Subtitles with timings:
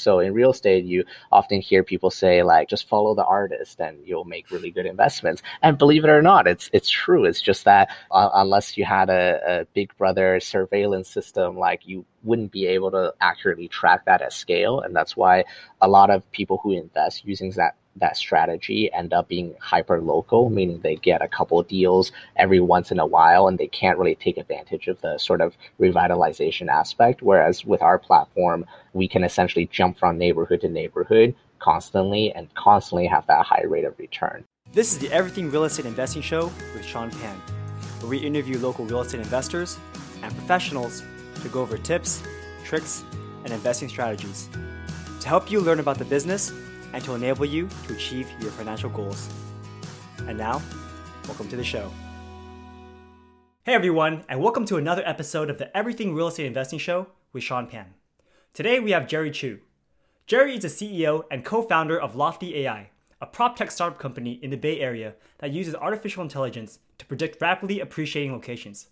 [0.00, 3.98] So in real estate, you often hear people say like, just follow the artist and
[4.04, 5.42] you'll make really good investments.
[5.62, 7.24] And believe it or not, it's it's true.
[7.24, 12.04] It's just that uh, unless you had a, a Big Brother surveillance system, like you
[12.22, 14.80] wouldn't be able to accurately track that at scale.
[14.80, 15.44] And that's why
[15.80, 20.50] a lot of people who invest using that that strategy end up being hyper local,
[20.50, 24.14] meaning they get a couple deals every once in a while and they can't really
[24.14, 27.22] take advantage of the sort of revitalization aspect.
[27.22, 33.06] Whereas with our platform, we can essentially jump from neighborhood to neighborhood constantly and constantly
[33.06, 34.44] have that high rate of return.
[34.72, 37.40] This is the Everything Real Estate Investing Show with Sean Pan,
[38.00, 39.78] where we interview local real estate investors
[40.22, 41.02] and professionals
[41.42, 42.22] to go over tips,
[42.64, 43.04] tricks,
[43.44, 44.48] and investing strategies
[45.20, 46.52] to help you learn about the business
[46.92, 49.28] and to enable you to achieve your financial goals.
[50.26, 50.62] And now,
[51.26, 51.90] welcome to the show.
[53.64, 57.42] Hey everyone, and welcome to another episode of the Everything Real Estate Investing Show with
[57.42, 57.94] Sean Pan.
[58.54, 59.60] Today we have Jerry Chu.
[60.26, 64.38] Jerry is the CEO and co founder of Lofty AI, a prop tech startup company
[64.42, 68.88] in the Bay Area that uses artificial intelligence to predict rapidly appreciating locations.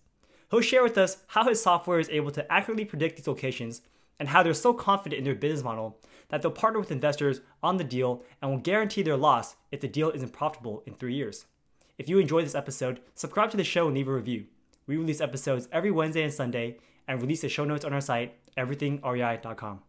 [0.51, 3.83] He'll share with us how his software is able to accurately predict these locations
[4.19, 7.77] and how they're so confident in their business model that they'll partner with investors on
[7.77, 11.47] the deal and will guarantee their loss if the deal isn't profitable in three years.
[11.99, 14.47] If you enjoyed this episode, subscribe to the show and leave a review.
[14.87, 18.35] We release episodes every Wednesday and Sunday and release the show notes on our site,
[18.57, 19.81] everythingrei.com.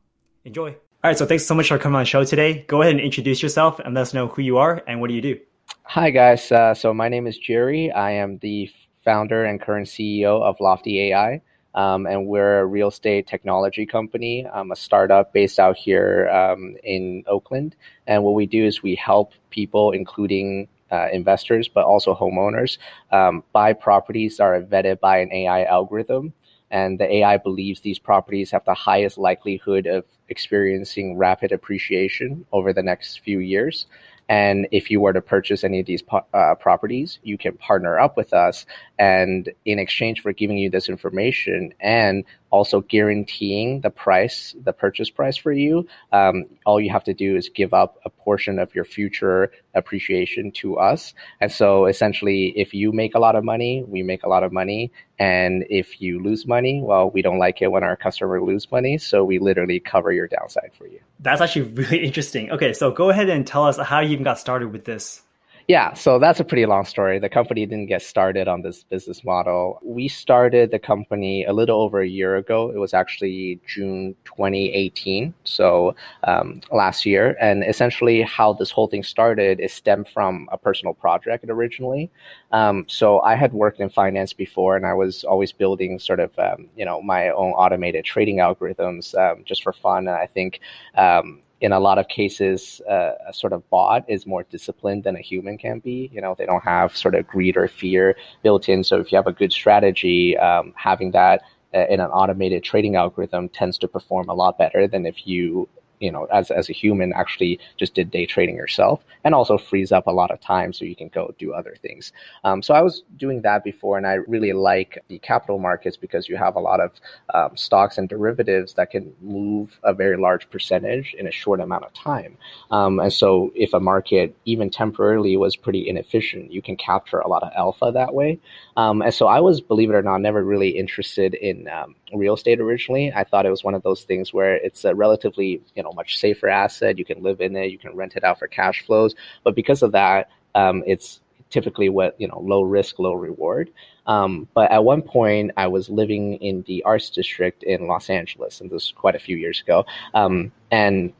[0.45, 0.69] Enjoy.
[0.71, 2.65] All right, so thanks so much for coming on the show today.
[2.67, 5.13] Go ahead and introduce yourself and let us know who you are and what do
[5.13, 5.39] you do.
[5.83, 6.51] Hi, guys.
[6.51, 7.91] Uh, so my name is Jerry.
[7.91, 8.69] I am the
[9.03, 11.41] founder and current CEO of Lofty AI.
[11.75, 16.75] Um, and we're a real estate technology company, um, a startup based out here um,
[16.83, 17.75] in Oakland.
[18.07, 22.77] And what we do is we help people, including uh, investors, but also homeowners,
[23.11, 26.33] um, buy properties that are vetted by an AI algorithm.
[26.69, 32.73] And the AI believes these properties have the highest likelihood of experiencing rapid appreciation over
[32.73, 33.85] the next few years.
[34.29, 38.17] And if you were to purchase any of these uh, properties, you can partner up
[38.17, 38.65] with us.
[38.99, 45.09] And in exchange for giving you this information and also guaranteeing the price, the purchase
[45.09, 48.73] price for you, um, all you have to do is give up a portion of
[48.73, 51.13] your future appreciation to us.
[51.41, 54.51] And so essentially, if you make a lot of money, we make a lot of
[54.51, 54.91] money.
[55.19, 58.97] And if you lose money, well, we don't like it when our customer lose money.
[58.97, 60.99] So we literally cover your downside for you.
[61.19, 62.51] That's actually really interesting.
[62.51, 65.21] Okay, so go ahead and tell us how you even got started with this.
[65.67, 67.19] Yeah, so that's a pretty long story.
[67.19, 69.81] The company didn't get started on this business model.
[69.83, 72.71] We started the company a little over a year ago.
[72.71, 77.35] It was actually June 2018, so um, last year.
[77.41, 82.09] And essentially, how this whole thing started is stemmed from a personal project originally.
[82.53, 86.31] Um, so I had worked in finance before, and I was always building sort of
[86.39, 90.07] um, you know my own automated trading algorithms um, just for fun.
[90.07, 90.61] And I think
[90.95, 95.15] um, in a lot of cases, uh, a sort of bot is more disciplined than
[95.15, 96.09] a human can be.
[96.13, 98.83] You know, they don't have sort of greed or fear built in.
[98.83, 101.41] So if you have a good strategy, um, having that
[101.73, 105.67] uh, in an automated trading algorithm tends to perform a lot better than if you
[105.99, 109.91] you know, as, as a human, actually just did day trading yourself and also frees
[109.91, 112.11] up a lot of time so you can go do other things.
[112.43, 116.29] Um, so I was doing that before, and I really like the capital markets because
[116.29, 116.91] you have a lot of
[117.33, 121.85] um, stocks and derivatives that can move a very large percentage in a short amount
[121.85, 122.37] of time.
[122.71, 127.27] Um, and so if a market, even temporarily, was pretty inefficient, you can capture a
[127.27, 128.39] lot of alpha that way.
[128.75, 132.35] Um, and so I was, believe it or not, never really interested in um, real
[132.35, 133.11] estate originally.
[133.13, 136.17] I thought it was one of those things where it's a relatively, you know, much
[136.17, 136.97] safer asset.
[136.97, 139.15] You can live in it, you can rent it out for cash flows.
[139.43, 143.71] But because of that, um, it's typically what you know, low risk, low reward.
[144.05, 148.61] Um, but at one point, I was living in the arts district in Los Angeles,
[148.61, 149.85] and this was quite a few years ago.
[150.13, 151.13] Um, and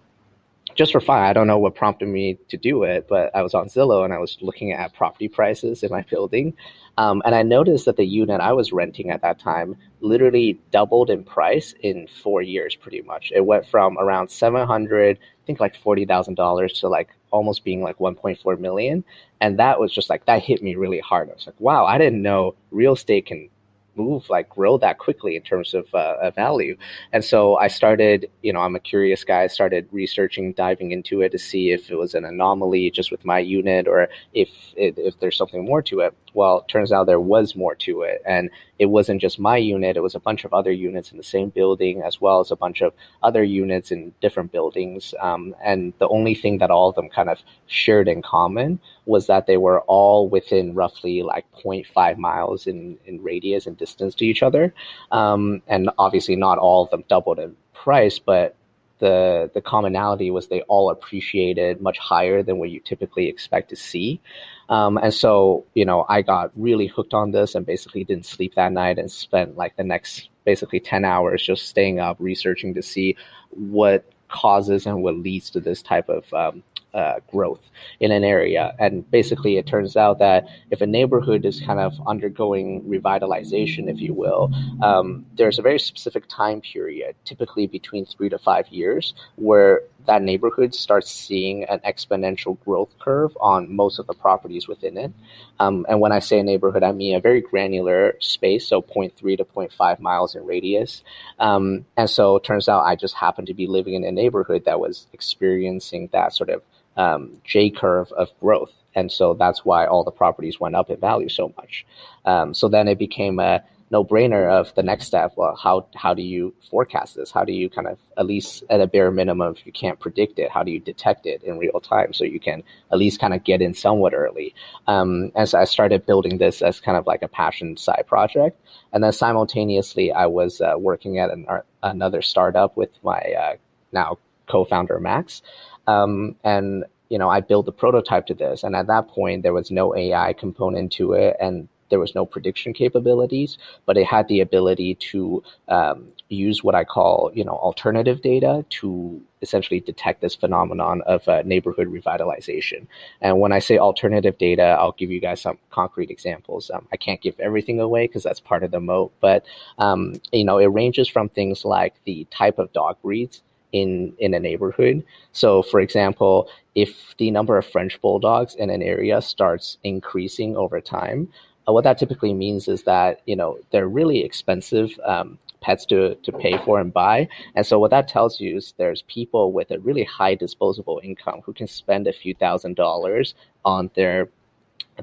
[0.75, 3.53] just for fun, I don't know what prompted me to do it, but I was
[3.53, 6.53] on Zillow and I was looking at property prices in my building.
[6.97, 11.09] Um, and I noticed that the unit I was renting at that time literally doubled
[11.09, 13.31] in price in four years, pretty much.
[13.35, 18.59] It went from around 700, I think like $40,000 to like almost being like 1.4
[18.59, 19.03] million.
[19.41, 21.29] And that was just like, that hit me really hard.
[21.29, 23.49] I was like, wow, I didn't know real estate can
[23.97, 26.77] move like grow that quickly in terms of uh, value.
[27.13, 31.21] And so i started you know i'm a curious guy I started researching diving into
[31.21, 34.95] it to see if it was an anomaly just with my unit or if it,
[34.97, 36.13] if there's something more to it.
[36.33, 38.21] Well it turns out there was more to it.
[38.25, 38.49] And
[38.79, 41.49] it wasn't just my unit, it was a bunch of other units in the same
[41.49, 42.93] building, as well as a bunch of
[43.23, 45.13] other units in different buildings.
[45.19, 49.27] Um, and the only thing that all of them kind of shared in common was
[49.27, 54.25] that they were all within roughly like 0.5 miles in, in radius and distance to
[54.25, 54.73] each other.
[55.11, 58.55] Um, and obviously, not all of them doubled in price, but
[58.99, 63.75] the the commonality was they all appreciated much higher than what you typically expect to
[63.75, 64.19] see.
[64.69, 68.55] Um, and so, you know, I got really hooked on this and basically didn't sleep
[68.55, 72.81] that night and spent like the next basically 10 hours just staying up researching to
[72.81, 73.15] see
[73.49, 76.63] what causes and what leads to this type of um,
[76.97, 78.75] uh, growth in an area.
[78.79, 84.01] And basically, it turns out that if a neighborhood is kind of undergoing revitalization, if
[84.01, 84.51] you will,
[84.81, 90.21] um, there's a very specific time period, typically between three to five years, where that
[90.21, 95.11] neighborhood starts seeing an exponential growth curve on most of the properties within it.
[95.59, 99.37] Um, and when I say a neighborhood, I mean a very granular space, so 0.3
[99.37, 101.03] to 0.5 miles in radius.
[101.39, 104.63] Um, and so it turns out I just happened to be living in a neighborhood
[104.65, 106.61] that was experiencing that sort of
[106.97, 108.73] um, J curve of growth.
[108.95, 111.85] And so that's why all the properties went up in value so much.
[112.25, 115.31] Um, so then it became a no brainer of the next step.
[115.37, 117.31] Well, how, how do you forecast this?
[117.31, 120.39] How do you kind of, at least at a bare minimum, if you can't predict
[120.39, 123.33] it, how do you detect it in real time so you can at least kind
[123.33, 124.53] of get in somewhat early?
[124.87, 128.59] Um, and so I started building this as kind of like a passion side project.
[128.91, 131.47] And then simultaneously, I was uh, working at an,
[131.81, 133.55] another startup with my uh,
[133.93, 134.17] now
[134.47, 135.41] co-founder Max.
[135.87, 139.53] Um, and you know, I built a prototype to this, and at that point, there
[139.53, 144.27] was no AI component to it, and there was no prediction capabilities, but it had
[144.27, 150.21] the ability to um, use what I call, you know, alternative data to essentially detect
[150.21, 152.87] this phenomenon of uh, neighborhood revitalization.
[153.21, 156.71] And when I say alternative data, I'll give you guys some concrete examples.
[156.73, 159.45] Um, I can't give everything away because that's part of the moat, but
[159.77, 164.33] um, you know, it ranges from things like the type of dog breeds in in
[164.33, 165.03] a neighborhood.
[165.31, 170.79] So, for example, if the number of French bulldogs in an area starts increasing over
[170.81, 171.29] time,
[171.67, 176.15] uh, what that typically means is that you know they're really expensive um, pets to
[176.15, 179.71] to pay for and buy, and so what that tells you is there's people with
[179.71, 183.35] a really high disposable income who can spend a few thousand dollars
[183.65, 184.29] on their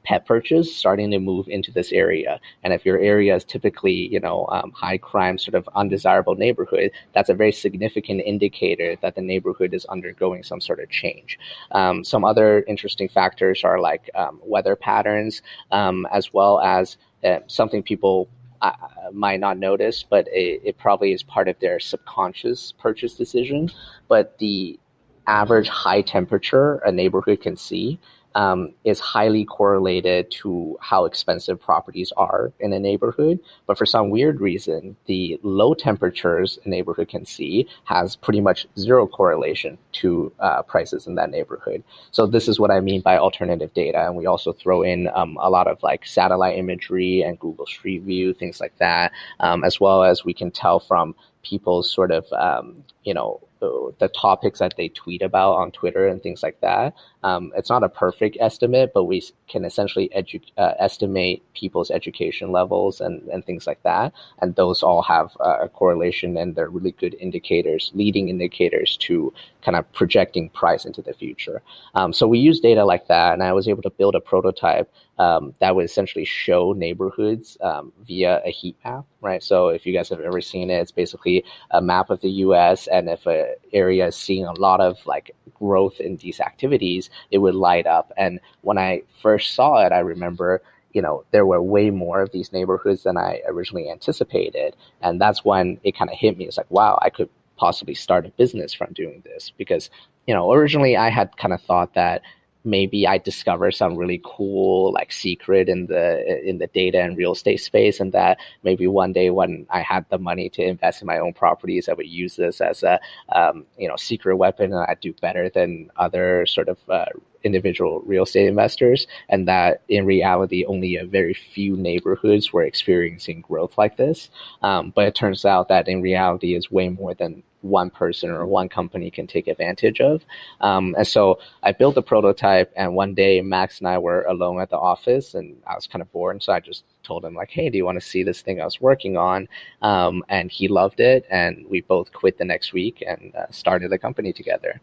[0.00, 2.41] pet purchase starting to move into this area.
[2.62, 6.91] And if your area is typically, you know, um, high crime, sort of undesirable neighborhood,
[7.14, 11.38] that's a very significant indicator that the neighborhood is undergoing some sort of change.
[11.73, 17.38] Um, some other interesting factors are like um, weather patterns, um, as well as uh,
[17.46, 18.29] something people
[18.61, 18.73] uh,
[19.12, 23.70] might not notice, but it, it probably is part of their subconscious purchase decision.
[24.08, 24.79] But the
[25.26, 27.99] average high temperature a neighborhood can see
[28.34, 33.38] um, is highly correlated to how expensive properties are in a neighborhood.
[33.66, 38.66] But for some weird reason, the low temperatures a neighborhood can see has pretty much
[38.78, 41.82] zero correlation to uh, prices in that neighborhood.
[42.10, 44.06] So this is what I mean by alternative data.
[44.06, 48.02] And we also throw in um, a lot of like satellite imagery and Google Street
[48.02, 52.25] View, things like that, um, as well as we can tell from people's sort of
[52.32, 56.94] um, you know the topics that they tweet about on Twitter and things like that.
[57.25, 62.53] Um, it's not a perfect estimate, but we can essentially edu- uh, estimate people's education
[62.53, 64.12] levels and, and things like that.
[64.43, 69.32] And those all have uh, a correlation and they're really good indicators, leading indicators to
[69.62, 71.62] kind of projecting price into the future.
[71.94, 74.93] Um, so we use data like that, and I was able to build a prototype
[75.19, 79.43] um, that would essentially show neighborhoods um, via a heat map, right?
[79.43, 82.88] So if you guys have ever seen it, it's basically a map of the U.S.
[82.88, 87.39] and if an area is seeing a lot of like growth in these activities, it
[87.39, 88.13] would light up.
[88.17, 90.63] And when I first saw it, I remember
[90.94, 94.77] you know, there were way more of these neighborhoods than I originally anticipated.
[95.03, 96.47] And that's when it kind of hit me.
[96.47, 99.91] It's like, wow, I could possibly start a business from doing this because,
[100.27, 102.23] you know, originally I had kind of thought that
[102.65, 107.33] maybe I discover some really cool like secret in the in the data and real
[107.33, 111.06] estate space, and that maybe one day when I had the money to invest in
[111.06, 112.99] my own properties, I would use this as a
[113.35, 117.06] um, you know secret weapon, and I'd do better than other sort of uh,
[117.44, 123.43] individual real estate investors, and that in reality, only a very few neighborhoods were experiencing
[123.43, 124.31] growth like this.
[124.63, 128.47] Um, but it turns out that in reality, is way more than one person or
[128.47, 130.25] one company can take advantage of.
[130.61, 134.61] Um, and so I built a prototype, and one day Max and I were alone
[134.61, 137.51] at the office, and I was kind of bored, so I just told him like,
[137.51, 139.49] "Hey, do you want to see this thing I was working on?"
[139.83, 143.91] Um, and he loved it, and we both quit the next week and uh, started
[143.91, 144.81] the company together.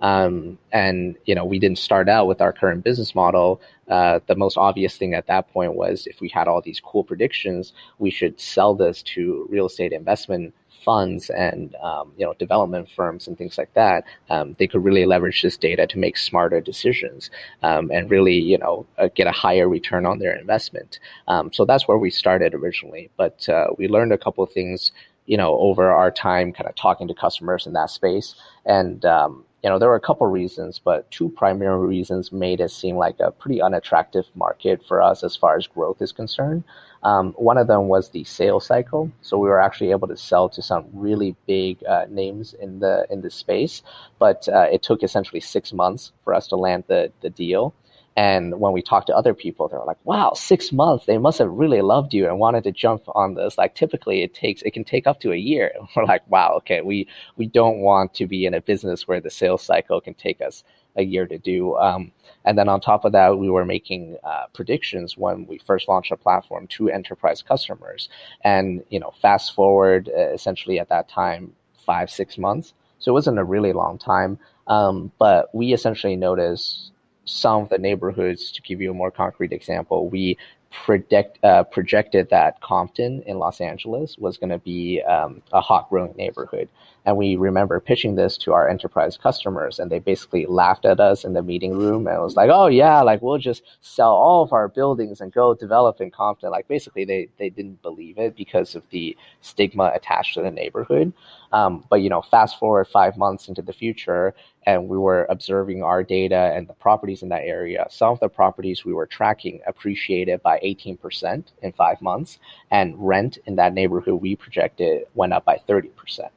[0.00, 3.60] Um, and you know, we didn't start out with our current business model.
[3.88, 7.04] Uh, the most obvious thing at that point was if we had all these cool
[7.04, 10.52] predictions, we should sell this to real estate investment
[10.84, 15.06] funds and um, you know development firms and things like that, um, they could really
[15.06, 17.30] leverage this data to make smarter decisions
[17.62, 20.98] um, and really you know uh, get a higher return on their investment.
[21.28, 24.92] Um, so that's where we started originally, but uh, we learned a couple of things
[25.26, 28.34] you know, over our time kind of talking to customers in that space.
[28.66, 32.70] And, um, you know, there were a couple reasons, but two primary reasons made it
[32.70, 36.64] seem like a pretty unattractive market for us as far as growth is concerned.
[37.04, 39.12] Um, one of them was the sales cycle.
[39.22, 43.06] So we were actually able to sell to some really big uh, names in the
[43.10, 43.82] in the space,
[44.18, 47.74] but uh, it took essentially six months for us to land the the deal.
[48.16, 51.06] And when we talked to other people, they were like, wow, six months.
[51.06, 53.58] They must have really loved you and wanted to jump on this.
[53.58, 55.72] Like typically it takes, it can take up to a year.
[55.74, 59.20] And we're like, wow, okay, we, we don't want to be in a business where
[59.20, 60.62] the sales cycle can take us
[60.96, 61.76] a year to do.
[61.76, 62.12] Um,
[62.44, 66.12] and then on top of that, we were making uh, predictions when we first launched
[66.12, 68.08] a platform to enterprise customers.
[68.42, 71.52] And, you know, fast forward uh, essentially at that time,
[71.84, 72.74] five, six months.
[72.98, 74.38] So it wasn't a really long time.
[74.66, 76.92] Um, but we essentially noticed
[77.24, 80.36] some of the neighborhoods, to give you a more concrete example, we
[80.70, 85.88] predict uh, projected that Compton in Los Angeles was going to be um, a hot
[85.88, 86.68] growing neighborhood.
[87.04, 91.24] And we remember pitching this to our enterprise customers, and they basically laughed at us
[91.24, 94.52] in the meeting room and was like, "Oh yeah, like we'll just sell all of
[94.52, 98.74] our buildings and go develop in Compton." Like basically, they they didn't believe it because
[98.74, 101.12] of the stigma attached to the neighborhood.
[101.52, 104.34] Um, but you know, fast forward five months into the future,
[104.66, 107.86] and we were observing our data and the properties in that area.
[107.90, 112.38] Some of the properties we were tracking appreciated by 18% in five months,
[112.70, 115.90] and rent in that neighborhood we projected went up by 30%.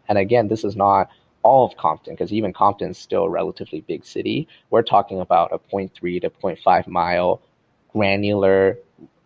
[0.07, 1.09] And again, this is not
[1.43, 4.47] all of Compton, because even Compton is still a relatively big city.
[4.69, 7.41] We're talking about a 0.3 to 0.5 mile
[7.93, 8.79] granular,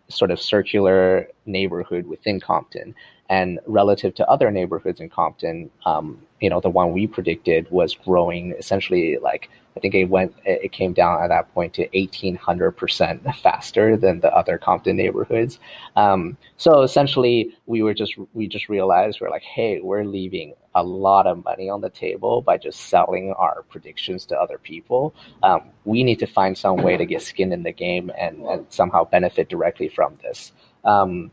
[0.08, 2.94] sort of circular neighborhood within Compton.
[3.32, 6.06] And relative to other neighborhoods in Compton, um,
[6.42, 10.72] you know, the one we predicted was growing essentially like I think it went it
[10.72, 15.58] came down at that point to eighteen hundred percent faster than the other Compton neighborhoods.
[15.96, 20.82] Um, so essentially, we were just we just realized we're like, hey, we're leaving a
[20.82, 25.14] lot of money on the table by just selling our predictions to other people.
[25.42, 28.66] Um, we need to find some way to get skin in the game and, and
[28.68, 30.52] somehow benefit directly from this.
[30.84, 31.30] Um,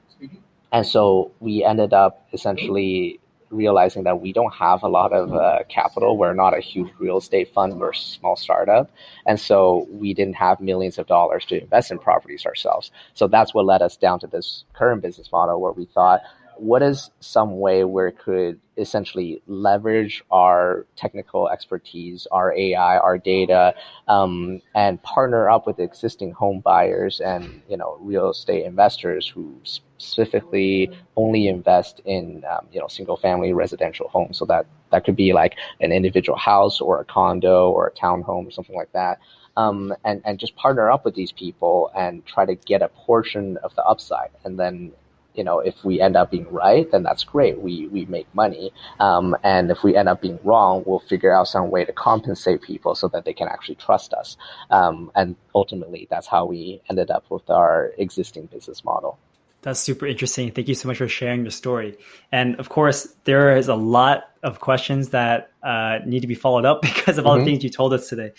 [0.72, 3.20] and so we ended up essentially
[3.52, 6.18] realizing that we don't have a lot of uh, capital.
[6.18, 7.80] We're not a huge real estate fund.
[7.80, 8.92] We're a small startup.
[9.26, 12.92] And so we didn't have millions of dollars to invest in properties ourselves.
[13.14, 16.22] So that's what led us down to this current business model where we thought,
[16.60, 23.18] what is some way where it could essentially leverage our technical expertise, our AI, our
[23.18, 23.74] data,
[24.08, 29.56] um, and partner up with existing home buyers and you know real estate investors who
[29.64, 34.38] specifically only invest in um, you know single family residential homes.
[34.38, 38.48] So that that could be like an individual house or a condo or a townhome
[38.48, 39.20] or something like that.
[39.56, 43.58] Um, and and just partner up with these people and try to get a portion
[43.58, 44.92] of the upside, and then
[45.36, 47.60] you know, if we end up being right, then that's great.
[47.60, 48.72] We we make money.
[49.00, 52.62] Um, and if we end up being wrong, we'll figure out some way to compensate
[52.62, 54.38] people so that they can actually trust us.
[54.70, 59.18] Um, and ultimately, that's how we ended up with our existing business model.
[59.62, 60.52] That's super interesting.
[60.52, 61.98] Thank you so much for sharing your story.
[62.32, 66.66] And of course, there is a lot of questions that uh, need to be followed
[66.66, 67.46] up because of all mm-hmm.
[67.46, 68.32] the things you told us today.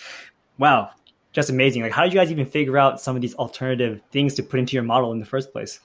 [0.58, 0.90] Wow,
[1.32, 1.82] just amazing.
[1.82, 4.60] Like, how did you guys even figure out some of these alternative things to put
[4.60, 5.80] into your model in the first place?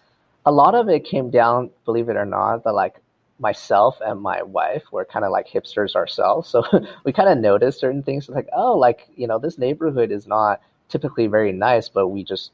[0.45, 3.01] A lot of it came down, believe it or not, that like
[3.39, 6.49] myself and my wife were kind of like hipsters ourselves.
[6.49, 6.63] So
[7.03, 10.61] we kind of noticed certain things like, oh, like, you know, this neighborhood is not
[10.89, 12.51] typically very nice, but we just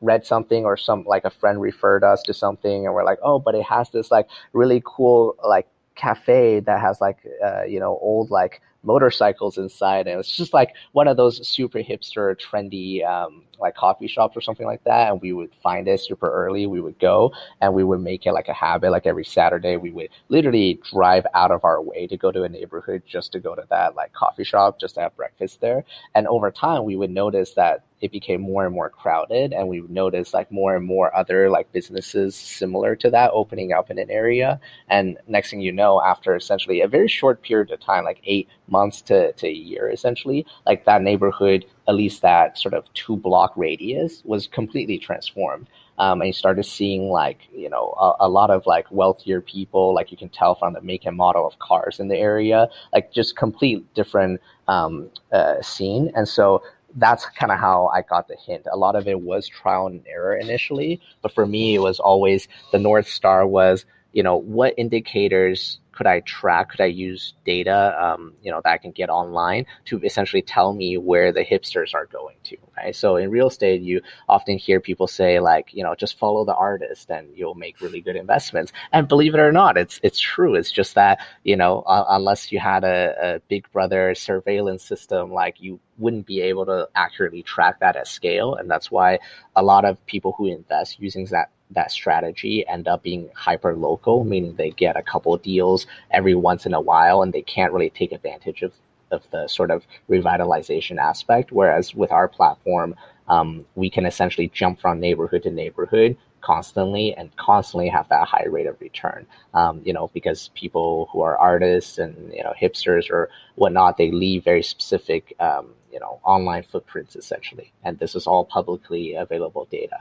[0.00, 3.38] read something or some like a friend referred us to something and we're like, oh,
[3.38, 7.98] but it has this like really cool like cafe that has like, uh, you know,
[8.00, 10.06] old like motorcycles inside.
[10.06, 14.40] And it's just like one of those super hipster, trendy, um, like coffee shops or
[14.40, 15.10] something like that.
[15.10, 16.66] And we would find it super early.
[16.66, 18.90] We would go and we would make it like a habit.
[18.90, 22.48] Like every Saturday, we would literally drive out of our way to go to a
[22.48, 25.84] neighborhood just to go to that like coffee shop, just to have breakfast there.
[26.14, 29.80] And over time, we would notice that it became more and more crowded and we
[29.88, 34.10] noticed like more and more other like businesses similar to that opening up in an
[34.10, 38.20] area and next thing you know after essentially a very short period of time like
[38.24, 42.92] eight months to, to a year essentially like that neighborhood at least that sort of
[42.94, 45.66] two block radius was completely transformed
[45.98, 49.94] um, and you started seeing like you know a, a, lot of like wealthier people
[49.94, 53.12] like you can tell from the make and model of cars in the area like
[53.12, 56.62] just complete different um, uh, scene and so
[56.96, 58.66] that's kind of how I got the hint.
[58.70, 62.48] A lot of it was trial and error initially, but for me, it was always
[62.70, 66.70] the North Star was, you know, what indicators could I track?
[66.70, 70.72] Could I use data, um, you know, that I can get online to essentially tell
[70.72, 72.96] me where the hipsters are going to, right?
[72.96, 76.54] So in real estate, you often hear people say like, you know, just follow the
[76.54, 78.72] artist and you'll make really good investments.
[78.92, 80.54] And believe it or not, it's it's true.
[80.54, 85.32] It's just that you know, uh, unless you had a, a Big Brother surveillance system,
[85.32, 89.18] like you wouldn't be able to accurately track that at scale, and that's why
[89.54, 94.24] a lot of people who invest using that that strategy end up being hyper local,
[94.24, 97.90] meaning they get a couple deals every once in a while and they can't really
[97.90, 98.72] take advantage of,
[99.10, 101.52] of the sort of revitalization aspect.
[101.52, 102.94] Whereas with our platform,
[103.28, 108.44] um, we can essentially jump from neighborhood to neighborhood constantly and constantly have that high
[108.44, 109.26] rate of return.
[109.54, 114.10] Um, you know, because people who are artists and you know hipsters or whatnot, they
[114.10, 119.66] leave very specific um, you know online footprints essentially, and this is all publicly available
[119.70, 119.98] data.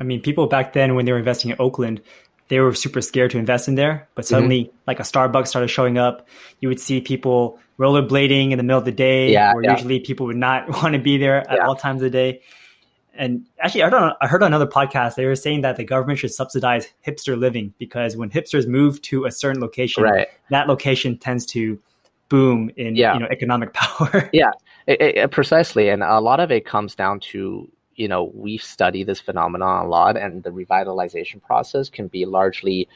[0.00, 2.00] I mean, people back then when they were investing in Oakland,
[2.48, 4.08] they were super scared to invest in there.
[4.14, 4.34] But mm-hmm.
[4.34, 4.76] suddenly, mm-hmm.
[4.86, 6.26] like a Starbucks started showing up,
[6.60, 9.72] you would see people rollerblading in the middle of the day, yeah, where yeah.
[9.72, 11.66] usually people would not want to be there at yeah.
[11.66, 12.40] all times of the day.
[13.14, 15.82] And actually, I heard, on, I heard on another podcast they were saying that the
[15.82, 20.28] government should subsidize hipster living because when hipsters move to a certain location, right.
[20.50, 21.80] that location tends to
[22.28, 24.30] boom in you know economic power.
[24.32, 24.52] yeah,
[24.86, 29.02] it, it, precisely, and a lot of it comes down to you know, we study
[29.02, 32.88] this phenomenon a lot, and the revitalization process can be largely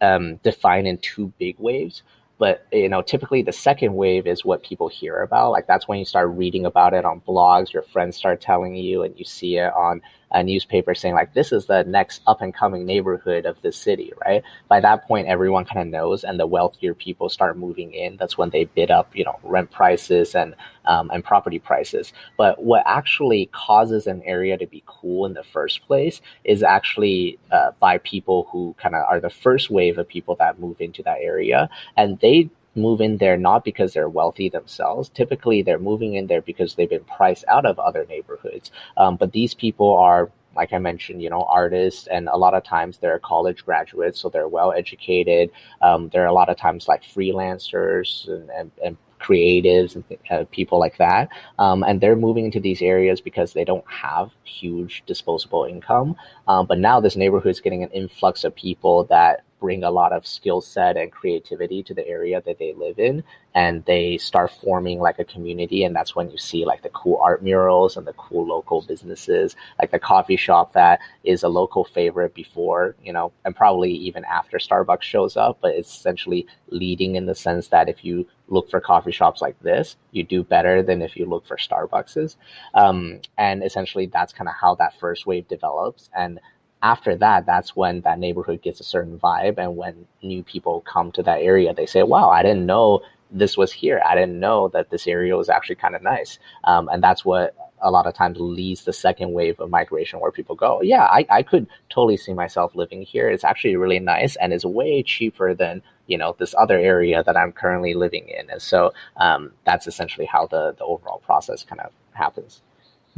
[0.00, 2.02] um, defined in two big waves.
[2.38, 5.52] But you know, typically the second wave is what people hear about.
[5.52, 9.04] Like that's when you start reading about it on blogs, your friends start telling you,
[9.04, 12.54] and you see it on a newspaper saying like this is the next up and
[12.54, 14.42] coming neighborhood of the city, right?
[14.68, 18.16] By that point, everyone kind of knows, and the wealthier people start moving in.
[18.16, 20.54] That's when they bid up, you know, rent prices and
[20.84, 22.12] um, and property prices.
[22.36, 27.38] But what actually causes an area to be cool in the first place is actually
[27.50, 31.02] uh, by people who kind of are the first wave of people that move into
[31.04, 35.08] that area, and they move in there not because they're wealthy themselves.
[35.08, 38.70] Typically, they're moving in there because they've been priced out of other neighborhoods.
[38.96, 42.64] Um, but these people are like I mentioned, you know, artists, and a lot of
[42.64, 45.50] times they're college graduates, so they're well educated.
[45.82, 50.78] Um, they're a lot of times like freelancers and, and, and creatives and uh, people
[50.78, 51.28] like that.
[51.58, 56.16] Um, and they're moving into these areas because they don't have huge disposable income.
[56.46, 60.12] Um, but now this neighborhood is getting an influx of people that bring a lot
[60.12, 63.22] of skill set and creativity to the area that they live in
[63.54, 67.18] and they start forming like a community and that's when you see like the cool
[67.22, 71.84] art murals and the cool local businesses like the coffee shop that is a local
[71.84, 77.16] favorite before you know and probably even after starbucks shows up but it's essentially leading
[77.16, 80.82] in the sense that if you look for coffee shops like this you do better
[80.82, 82.36] than if you look for starbucks's.
[82.74, 86.40] Um, and essentially that's kind of how that first wave develops and
[86.82, 89.58] after that, that's when that neighborhood gets a certain vibe.
[89.58, 93.56] And when new people come to that area, they say, wow, I didn't know this
[93.56, 94.00] was here.
[94.06, 96.38] I didn't know that this area was actually kind of nice.
[96.64, 100.32] Um, and that's what a lot of times leads the second wave of migration where
[100.32, 103.28] people go, yeah, I, I could totally see myself living here.
[103.28, 107.36] It's actually really nice and it's way cheaper than, you know, this other area that
[107.36, 108.50] I'm currently living in.
[108.50, 112.62] And so um, that's essentially how the, the overall process kind of happens.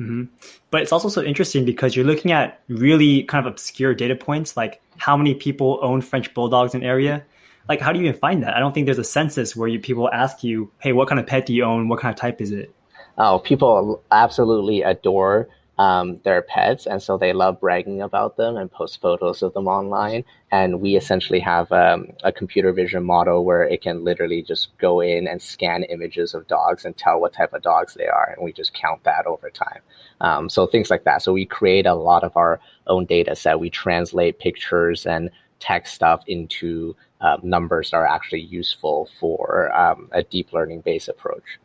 [0.00, 0.22] Mm-hmm.
[0.70, 4.56] But it's also so interesting because you're looking at really kind of obscure data points,
[4.56, 7.22] like how many people own French bulldogs in area.
[7.68, 8.56] Like, how do you even find that?
[8.56, 11.26] I don't think there's a census where you, people ask you, "Hey, what kind of
[11.26, 11.88] pet do you own?
[11.88, 12.74] What kind of type is it?"
[13.18, 15.48] Oh, people absolutely adore
[15.80, 19.66] um, their pets, and so they love bragging about them and post photos of them
[19.66, 20.24] online.
[20.52, 25.00] And we essentially have um, a computer vision model where it can literally just go
[25.00, 28.44] in and scan images of dogs and tell what type of dogs they are, and
[28.44, 29.80] we just count that over time.
[30.20, 31.22] Um, so things like that.
[31.22, 33.58] So we create a lot of our own data set.
[33.58, 40.10] We translate pictures and text stuff into um, numbers that are actually useful for um,
[40.12, 41.58] a deep learning based approach.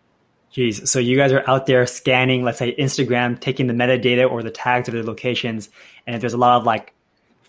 [0.55, 4.41] Geez, so you guys are out there scanning, let's say Instagram, taking the metadata or
[4.41, 5.69] the tags of the locations,
[6.07, 6.93] and if there's a lot of like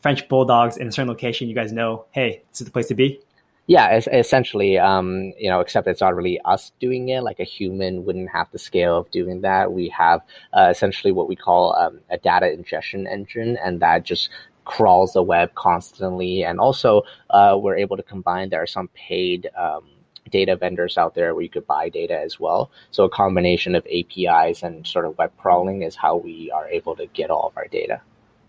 [0.03, 2.97] French bulldogs in a certain location, you guys know, hey, this is the place to
[2.97, 3.21] be.
[3.69, 7.23] Yeah, essentially, um, you know, except it's not really us doing it.
[7.23, 9.71] Like a human wouldn't have the scale of doing that.
[9.71, 14.31] We have uh, essentially what we call um, a data ingestion engine, and that just
[14.65, 16.43] crawls the web constantly.
[16.43, 18.51] And also, uh, we're able to combine.
[18.51, 19.85] There are some paid um,
[20.31, 22.71] data vendors out there where you could buy data as well.
[22.91, 26.97] So a combination of APIs and sort of web crawling is how we are able
[26.97, 28.01] to get all of our data.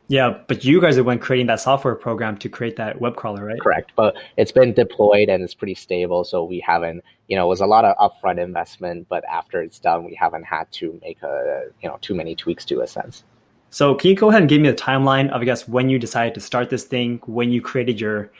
[0.10, 3.18] Yeah, but you guys are the one creating that software program to create that web
[3.18, 3.60] crawler, right?
[3.60, 3.92] Correct.
[3.98, 6.24] But it's been deployed and it's pretty stable.
[6.24, 9.80] So we haven't, you know, it was a lot of upfront investment, but after it's
[9.80, 13.26] done, we haven't had to make a, you know, too many tweaks to a sense.
[13.70, 16.00] So can you go ahead and give me the timeline of, I guess, when you
[16.00, 18.32] decided to start this thing, when you created your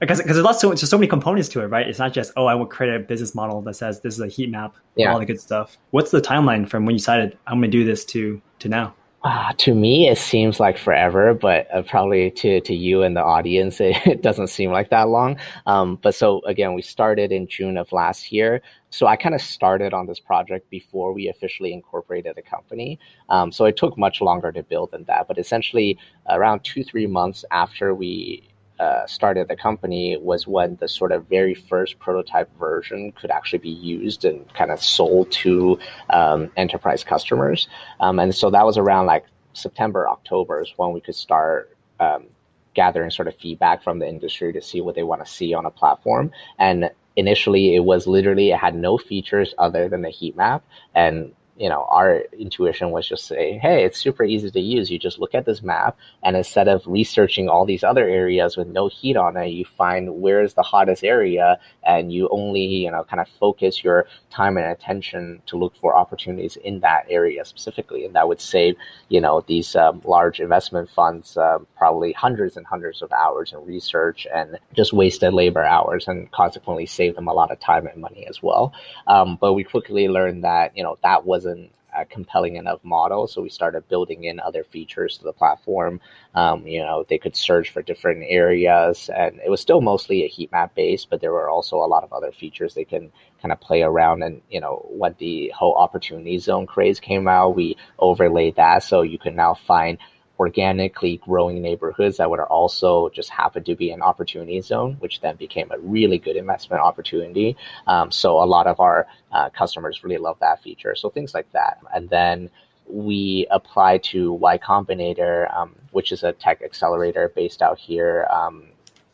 [0.00, 1.86] because because there's lots so there's so many components to it, right?
[1.86, 4.28] It's not just oh, I will create a business model that says this is a
[4.28, 5.12] heat map, yeah.
[5.12, 5.76] all the good stuff.
[5.90, 8.94] What's the timeline from when you decided I'm going to do this to to now?
[9.24, 13.22] Uh, to me, it seems like forever, but uh, probably to, to you and the
[13.22, 15.36] audience, it, it doesn't seem like that long.
[15.66, 18.62] Um, but so again, we started in June of last year.
[18.90, 23.00] So I kind of started on this project before we officially incorporated the company.
[23.28, 25.26] Um, so it took much longer to build than that.
[25.26, 25.98] But essentially,
[26.30, 28.48] around two, three months after we
[28.80, 33.58] uh, started the company was when the sort of very first prototype version could actually
[33.58, 35.78] be used and kind of sold to
[36.10, 37.68] um, enterprise customers.
[38.00, 42.26] Um, and so that was around like September, October is when we could start um,
[42.74, 45.66] gathering sort of feedback from the industry to see what they want to see on
[45.66, 46.30] a platform.
[46.58, 50.62] And initially, it was literally, it had no features other than the heat map.
[50.94, 54.90] And you know, our intuition was just say, hey, it's super easy to use.
[54.90, 58.68] You just look at this map, and instead of researching all these other areas with
[58.68, 62.90] no heat on it, you find where is the hottest area, and you only, you
[62.90, 67.44] know, kind of focus your time and attention to look for opportunities in that area
[67.44, 68.76] specifically, and that would save,
[69.08, 73.58] you know, these um, large investment funds um, probably hundreds and hundreds of hours in
[73.64, 78.00] research and just wasted labor hours, and consequently save them a lot of time and
[78.00, 78.72] money as well.
[79.08, 83.26] Um, but we quickly learned that, you know, that was wasn't a compelling enough model.
[83.26, 86.00] So we started building in other features to the platform.
[86.34, 90.28] Um, you know, they could search for different areas, and it was still mostly a
[90.28, 93.52] heat map base, but there were also a lot of other features they can kind
[93.52, 94.22] of play around.
[94.22, 99.00] And you know, when the whole opportunity zone craze came out, we overlaid that so
[99.02, 99.98] you can now find
[100.38, 105.36] organically growing neighborhoods that would also just happen to be an opportunity zone, which then
[105.36, 107.56] became a really good investment opportunity.
[107.86, 110.94] Um, so a lot of our uh, customers really love that feature.
[110.94, 111.78] So things like that.
[111.92, 112.50] And then
[112.88, 118.26] we apply to Y Combinator, um, which is a tech accelerator based out here.
[118.30, 118.68] Um,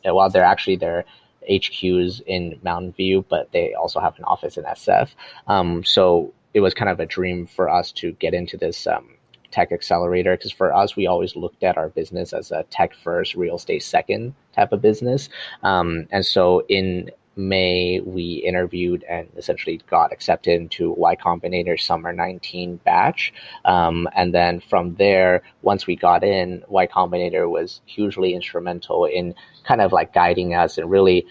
[0.04, 1.04] well, they're actually their
[1.50, 5.10] HQs in Mountain View, but they also have an office in SF.
[5.46, 9.08] Um, so it was kind of a dream for us to get into this um,
[9.54, 13.34] tech accelerator because for us we always looked at our business as a tech first
[13.34, 15.28] real estate second type of business
[15.62, 22.12] um, and so in May, we interviewed and essentially got accepted into Y Combinator Summer
[22.12, 23.32] 19 batch.
[23.64, 29.34] Um, and then from there, once we got in, Y Combinator was hugely instrumental in
[29.64, 31.26] kind of like guiding us and really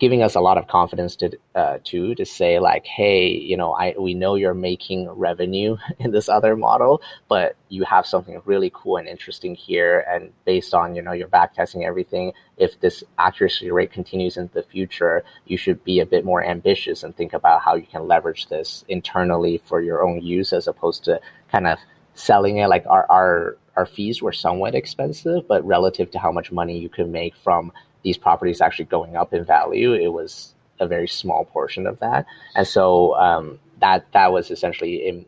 [0.00, 3.72] giving us a lot of confidence to uh, to to say like, hey, you know,
[3.72, 8.72] I we know you're making revenue in this other model, but you have something really
[8.74, 13.04] cool and interesting here, and based on you know your back testing everything, if this
[13.18, 17.34] accuracy rate continues into the future, you should be a bit more ambitious and think
[17.34, 21.20] about how you can leverage this internally for your own use as opposed to
[21.52, 21.78] kind of
[22.14, 26.50] selling it like our our our fees were somewhat expensive, but relative to how much
[26.50, 30.86] money you could make from these properties actually going up in value, it was a
[30.86, 32.26] very small portion of that.
[32.54, 35.26] And so um, that that was essentially in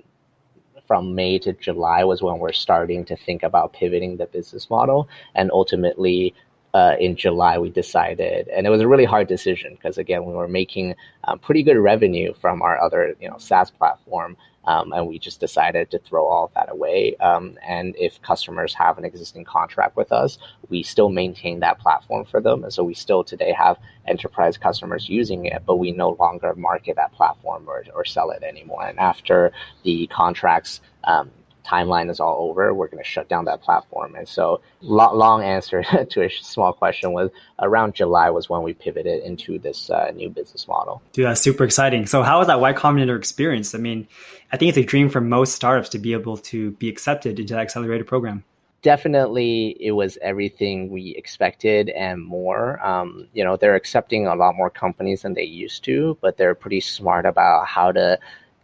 [0.87, 5.09] from May to July was when we're starting to think about pivoting the business model.
[5.35, 6.35] And ultimately,
[6.75, 10.35] uh, in July, we decided, and it was a really hard decision because again, we
[10.35, 15.07] were making um, pretty good revenue from our other, you know, SaaS platform, um, and
[15.07, 17.17] we just decided to throw all of that away.
[17.17, 22.25] Um, and if customers have an existing contract with us, we still maintain that platform
[22.25, 22.63] for them.
[22.65, 26.97] And so we still today have enterprise customers using it, but we no longer market
[26.97, 28.87] that platform or, or sell it anymore.
[28.87, 31.31] And after the contracts um,
[31.65, 34.15] timeline is all over, we're going to shut down that platform.
[34.15, 38.75] And so, long, long answer to a small question was around July was when we
[38.75, 41.03] pivoted into this uh, new business model.
[41.13, 42.07] Dude, that's super exciting.
[42.07, 43.75] So, how was that Y Combinator experience?
[43.75, 44.07] I mean,
[44.53, 47.55] I think it's a dream for most startups to be able to be accepted into
[47.55, 48.45] that accelerator program.
[48.83, 52.85] Definitely, it was everything we expected and more.
[52.85, 56.57] Um, you know, they're accepting a lot more companies than they used to, but they're
[56.57, 58.19] pretty smart about how to,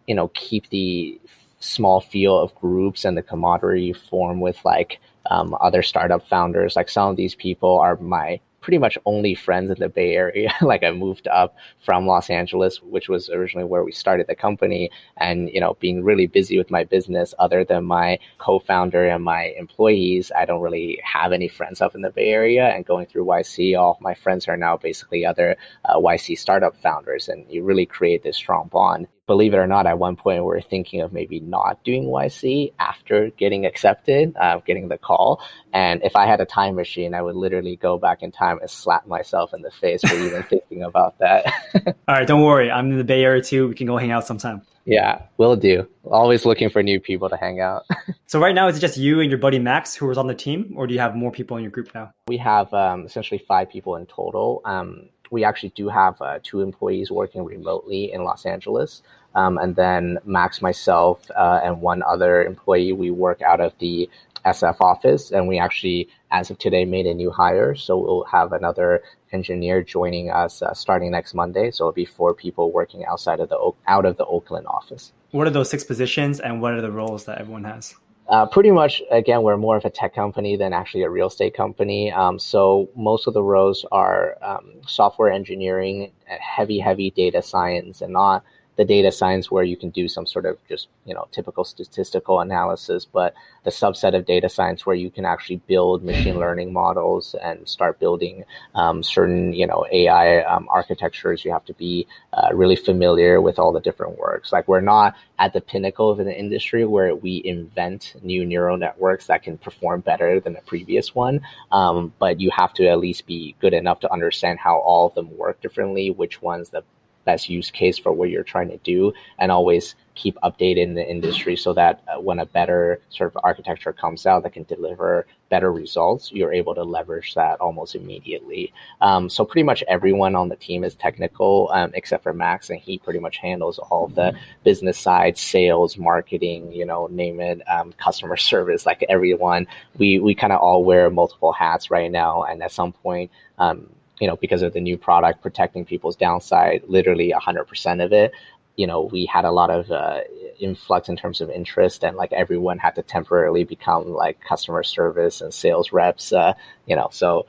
[0.09, 1.21] you know, keep the
[1.61, 6.77] small feel of groups and the camaraderie you form with like um, other startup founders.
[6.77, 10.53] Like some of these people are my pretty much only friends in the Bay Area.
[10.61, 14.90] like I moved up from Los Angeles, which was originally where we started the company,
[15.16, 19.55] and you know, being really busy with my business, other than my co-founder and my
[19.59, 22.68] employees, I don't really have any friends up in the Bay Area.
[22.68, 27.29] And going through YC, all my friends are now basically other uh, YC startup founders,
[27.29, 30.47] and you really create this strong bond believe it or not, at one point we
[30.47, 35.41] were thinking of maybe not doing YC after getting accepted, uh, getting the call.
[35.73, 38.69] And if I had a time machine, I would literally go back in time and
[38.69, 41.47] slap myself in the face for even thinking about that.
[41.87, 42.73] All right, don't worry.
[42.73, 43.69] I'm in the Bay Area too.
[43.69, 44.62] We can go hang out sometime.
[44.87, 45.87] Yeah, will do.
[46.11, 47.85] Always looking for new people to hang out.
[48.27, 50.35] so right now, is it just you and your buddy Max who was on the
[50.35, 52.11] team, or do you have more people in your group now?
[52.29, 54.62] We have um, essentially five people in total.
[54.64, 59.03] Um, we actually do have uh, two employees working remotely in Los Angeles.
[59.35, 64.09] Um, and then Max, myself, uh, and one other employee, we work out of the
[64.45, 65.31] SF office.
[65.31, 67.75] And we actually, as of today, made a new hire.
[67.75, 71.71] So we'll have another engineer joining us uh, starting next Monday.
[71.71, 75.12] So it'll be four people working outside of the out of the Oakland office.
[75.31, 77.95] What are those six positions, and what are the roles that everyone has?
[78.29, 81.55] Uh, pretty much, again, we're more of a tech company than actually a real estate
[81.55, 82.12] company.
[82.12, 88.12] Um, so most of the roles are um, software engineering, heavy, heavy data science, and
[88.12, 88.45] not
[88.79, 92.41] the data science where you can do some sort of just you know typical statistical
[92.41, 97.35] analysis, but the subset of data science where you can actually build machine learning models
[97.43, 98.45] and start building
[98.77, 101.45] um, certain you know AI um, architectures.
[101.45, 104.53] You have to be uh, really familiar with all the different works.
[104.53, 109.27] Like we're not at the pinnacle of an industry where we invent new neural networks
[109.27, 111.41] that can perform better than the previous one,
[111.73, 115.14] um, but you have to at least be good enough to understand how all of
[115.14, 116.85] them work differently, which ones the
[117.29, 121.55] best use case for what you're trying to do and always keep updating the industry
[121.57, 125.71] so that uh, when a better sort of architecture comes out that can deliver better
[125.71, 128.73] results, you're able to leverage that almost immediately.
[129.03, 132.81] Um, so pretty much everyone on the team is technical um, except for Max, and
[132.81, 134.33] he pretty much handles all the
[134.64, 138.87] business side, sales, marketing, you know, name it, um, customer service.
[138.87, 139.67] Like everyone,
[139.99, 143.31] we we kind of all wear multiple hats right now, and at some point.
[143.59, 148.33] Um, you know, because of the new product protecting people's downside, literally 100% of it.
[148.77, 150.21] You know, we had a lot of uh,
[150.61, 155.41] influx in terms of interest, and like everyone had to temporarily become like customer service
[155.41, 156.33] and sales reps.
[156.33, 156.55] Uh,
[156.87, 157.47] you know, so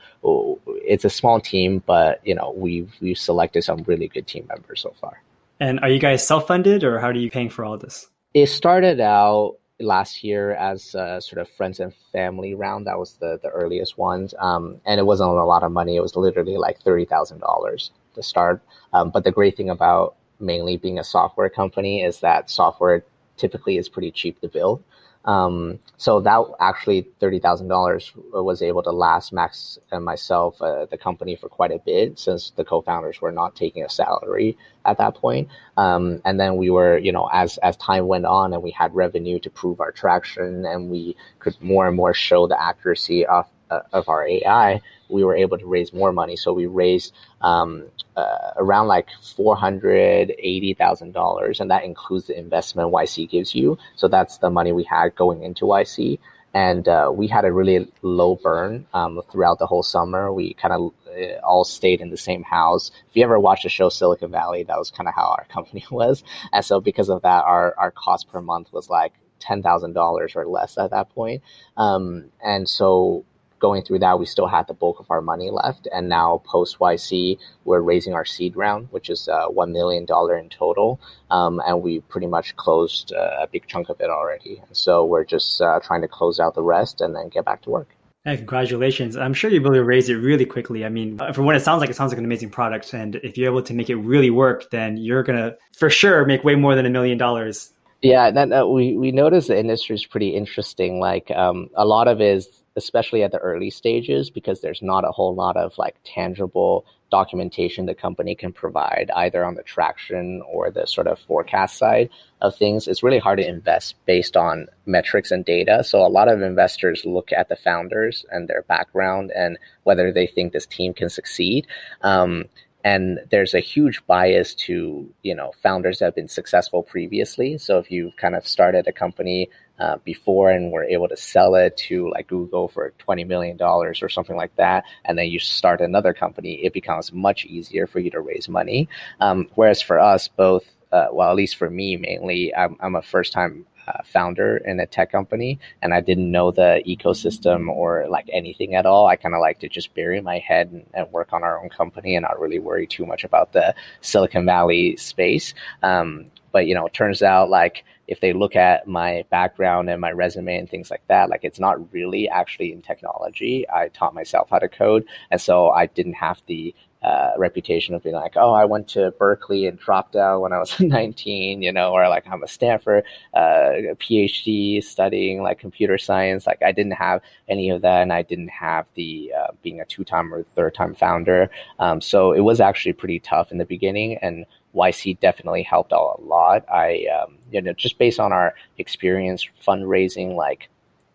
[0.66, 4.80] it's a small team, but you know, we've we've selected some really good team members
[4.80, 5.22] so far.
[5.60, 8.08] And are you guys self funded, or how are you paying for all this?
[8.34, 12.86] It started out last year as a sort of friends and family round.
[12.86, 15.96] That was the the earliest ones, um, and it wasn't a lot of money.
[15.96, 18.60] It was literally like thirty thousand dollars to start.
[18.92, 23.04] Um, but the great thing about mainly being a software company is that software
[23.36, 24.82] typically is pretty cheap to build.
[25.24, 30.86] Um, so that actually thirty thousand dollars was able to last Max and myself, uh,
[30.86, 34.96] the company, for quite a bit since the co-founders were not taking a salary at
[34.96, 35.48] that point.
[35.76, 38.94] Um, and then we were, you know, as as time went on and we had
[38.94, 43.46] revenue to prove our traction, and we could more and more show the accuracy of
[43.92, 46.36] of our AI, we were able to raise more money.
[46.36, 52.26] So we raised um, uh, around like four hundred eighty thousand dollars, and that includes
[52.26, 53.78] the investment YC gives you.
[53.96, 56.18] So that's the money we had going into YC,
[56.54, 60.32] and uh, we had a really low burn um, throughout the whole summer.
[60.32, 62.90] We kind of uh, all stayed in the same house.
[63.08, 65.84] If you ever watched the show Silicon Valley, that was kind of how our company
[65.90, 69.94] was, and so because of that, our our cost per month was like ten thousand
[69.94, 71.42] dollars or less at that point.
[71.76, 73.24] Um, and so
[73.60, 75.86] going through that, we still had the bulk of our money left.
[75.92, 80.48] And now post YC, we're raising our seed round, which is uh, $1 million in
[80.48, 81.00] total.
[81.30, 84.60] Um, and we pretty much closed uh, a big chunk of it already.
[84.66, 87.62] And so we're just uh, trying to close out the rest and then get back
[87.62, 87.94] to work.
[88.24, 89.16] Hey, congratulations.
[89.16, 90.84] I'm sure you're able to raise it really quickly.
[90.84, 92.92] I mean, from what it sounds like, it sounds like an amazing product.
[92.92, 96.26] And if you're able to make it really work, then you're going to for sure
[96.26, 97.72] make way more than a million dollars.
[98.02, 101.00] Yeah, that, that, we, we noticed the industry is pretty interesting.
[101.00, 105.04] Like um, a lot of it is especially at the early stages, because there's not
[105.04, 110.42] a whole lot of like tangible documentation the company can provide either on the traction
[110.48, 112.08] or the sort of forecast side
[112.40, 112.88] of things.
[112.88, 115.82] It's really hard to invest based on metrics and data.
[115.84, 120.26] So a lot of investors look at the founders and their background and whether they
[120.26, 121.66] think this team can succeed.
[122.02, 122.44] Um,
[122.82, 127.78] and there's a huge bias to you know founders that have been successful previously so
[127.78, 131.76] if you've kind of started a company uh, before and were able to sell it
[131.76, 136.12] to like Google for $20 million or something like that, and then you start another
[136.12, 138.88] company, it becomes much easier for you to raise money.
[139.20, 143.02] Um, whereas for us, both, uh, well, at least for me mainly, I'm, I'm a
[143.02, 148.06] first time uh, founder in a tech company and I didn't know the ecosystem or
[148.08, 149.06] like anything at all.
[149.06, 151.70] I kind of like to just bury my head and, and, work on our own
[151.70, 155.54] company and not really worry too much about the Silicon Valley space.
[155.82, 160.00] Um, but you know, it turns out like if they look at my background and
[160.00, 163.64] my resume and things like that, like it's not really actually in technology.
[163.70, 168.02] I taught myself how to code, and so I didn't have the uh, reputation of
[168.02, 171.72] being like, oh, I went to Berkeley and dropped out when I was 19, you
[171.72, 176.46] know, or like I'm a Stanford uh, PhD studying like computer science.
[176.46, 179.84] Like I didn't have any of that, and I didn't have the uh, being a
[179.84, 181.48] two time or third time founder.
[181.78, 184.44] Um, so it was actually pretty tough in the beginning, and
[184.74, 186.64] YC definitely helped out a lot.
[186.68, 190.68] I, um, you know, just based on our experience fundraising, like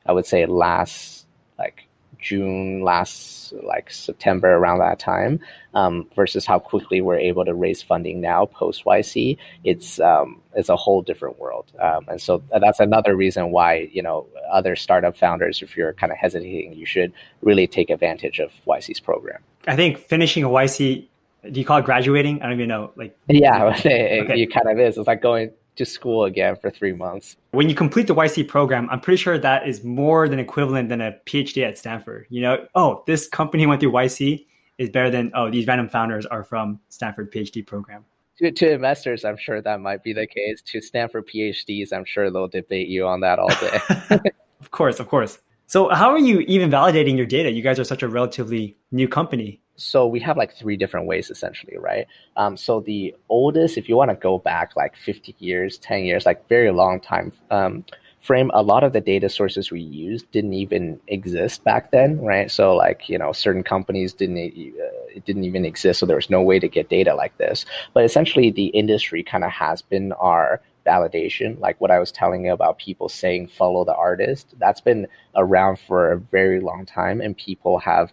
[0.05, 1.25] I would say last
[1.57, 1.87] like
[2.19, 5.39] June, last like September around that time,
[5.73, 10.69] um, versus how quickly we're able to raise funding now post YC, it's um, it's
[10.69, 11.71] a whole different world.
[11.79, 16.11] Um, and so that's another reason why you know other startup founders, if you're kind
[16.11, 19.41] of hesitating, you should really take advantage of YC's program.
[19.67, 21.07] I think finishing a YC
[21.51, 22.41] do you call it graduating?
[22.41, 22.91] I don't even know.
[22.95, 24.41] Like yeah, it, okay.
[24.41, 24.97] it kind of is.
[24.97, 27.37] It's like going to school again for three months.
[27.51, 31.01] When you complete the YC program, I'm pretty sure that is more than equivalent than
[31.01, 32.27] a PhD at Stanford.
[32.29, 34.45] You know, oh, this company went through YC
[34.77, 38.05] is better than oh, these random founders are from Stanford PhD program.
[38.39, 40.61] To, to investors, I'm sure that might be the case.
[40.63, 43.79] To Stanford PhDs, I'm sure they'll debate you on that all day.
[44.59, 45.39] of course, of course.
[45.67, 47.49] So, how are you even validating your data?
[47.51, 49.61] You guys are such a relatively new company.
[49.77, 52.07] So we have like three different ways essentially, right?
[52.37, 56.25] Um, so the oldest, if you want to go back like 50 years, 10 years,
[56.25, 57.83] like very long time um,
[58.25, 62.49] frame, a lot of the data sources we use didn't even exist back then, right?
[62.49, 66.29] So like you know, certain companies didn't uh, it didn't even exist, so there was
[66.29, 67.65] no way to get data like this.
[67.93, 72.45] But essentially, the industry kind of has been our validation, like what I was telling
[72.45, 74.53] you about people saying follow the artist.
[74.59, 78.11] That's been around for a very long time, and people have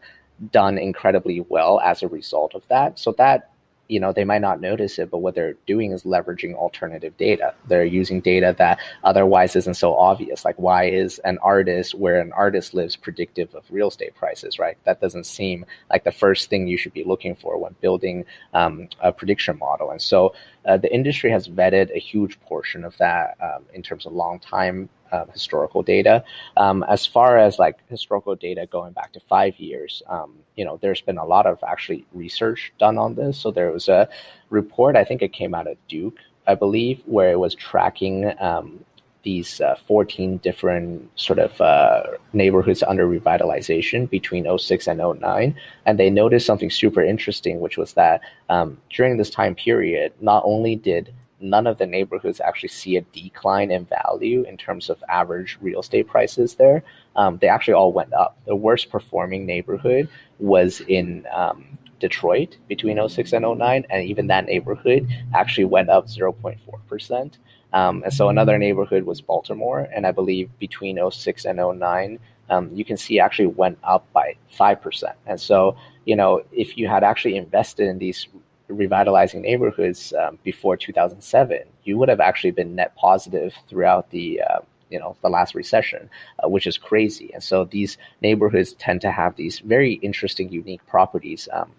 [0.51, 2.99] done incredibly well as a result of that.
[2.99, 3.51] So that
[3.89, 7.55] you know they might not notice it but what they're doing is leveraging alternative data.
[7.69, 10.45] They're using data that otherwise isn't so obvious.
[10.45, 14.79] Like why is an artist where an artist lives predictive of real estate prices right?
[14.85, 18.89] That doesn't seem like the first thing you should be looking for when building um,
[19.01, 19.91] a prediction model.
[19.91, 24.07] And so uh, the industry has vetted a huge portion of that um, in terms
[24.07, 26.25] of long time uh, historical data.
[26.57, 30.79] Um, as far as like historical data going back to five years, um, you know,
[30.81, 33.39] there's been a lot of actually research done on this.
[33.39, 34.09] So there was a
[34.51, 38.85] report, I think it came out of Duke, I believe, where it was tracking um,
[39.23, 45.55] these uh, 14 different sort of uh, neighborhoods under revitalization between 06 and 09.
[45.87, 50.43] And they noticed something super interesting, which was that um, during this time period, not
[50.45, 55.03] only did none of the neighborhoods actually see a decline in value in terms of
[55.09, 56.83] average real estate prices there.
[57.17, 58.39] Um, they actually all went up.
[58.47, 64.47] The worst performing neighborhood was in um, Detroit between 06 and 09, and even that
[64.47, 67.33] neighborhood actually went up 0.4%.
[67.73, 72.19] Um, and so another neighborhood was Baltimore, and I believe between 06 and 09,
[72.51, 75.05] um, you can see actually went up by 5%.
[75.27, 78.29] And so, you know, if you had actually invested in these
[78.73, 84.61] revitalizing neighborhoods um, before 2007, you would have actually been net positive throughout the uh,
[84.91, 86.11] you know the last recession,
[86.43, 87.31] uh, which is crazy.
[87.33, 91.73] And so these neighborhoods tend to have these very interesting, unique properties um,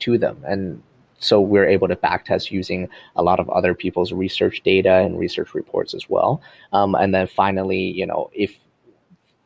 [0.00, 0.82] to them, and
[1.20, 5.54] so we're able to backtest using a lot of other people's research data and research
[5.54, 6.40] reports as well.
[6.72, 8.58] Um, and then finally, you know, if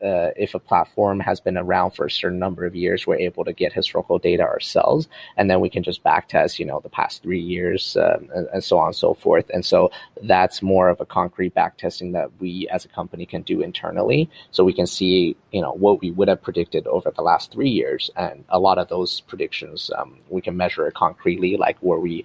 [0.04, 3.44] uh, if a platform has been around for a certain number of years, we're able
[3.44, 7.22] to get historical data ourselves, and then we can just backtest, you know, the past
[7.22, 9.50] three years um, and, and, so on and so forth.
[9.54, 9.90] And so
[10.22, 14.62] that's more of a concrete backtesting that we as a company can do internally, so
[14.62, 18.10] we can see, you know, what we would have predicted over the last three years,
[18.16, 22.24] and a lot of those predictions um, we can measure concretely, like where we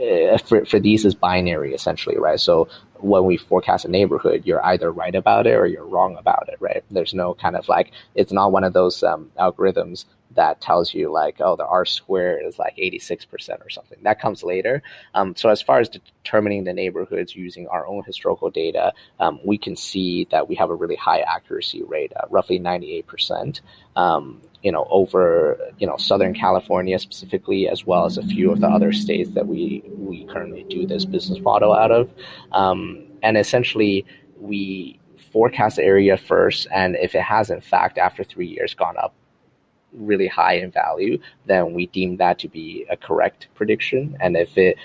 [0.00, 2.38] uh, for, for these is binary essentially, right?
[2.38, 2.68] So
[3.00, 6.56] when we forecast a neighborhood, you're either right about it or you're wrong about it,
[6.60, 6.84] right?
[6.90, 11.10] There's no kind of like, it's not one of those um, algorithms that tells you
[11.10, 13.98] like, oh, the R squared is like 86% or something.
[14.02, 14.82] That comes later.
[15.14, 19.58] Um, so as far as determining the neighborhoods using our own historical data, um, we
[19.58, 23.60] can see that we have a really high accuracy rate, uh, roughly 98%.
[23.96, 28.60] Um, you know, over you know Southern California specifically, as well as a few of
[28.60, 32.10] the other states that we we currently do this business model out of,
[32.50, 34.04] um, and essentially
[34.36, 34.98] we
[35.32, 39.14] forecast the area first, and if it has in fact after three years gone up
[39.92, 44.56] really high in value, then we deem that to be a correct prediction, and if
[44.58, 44.76] it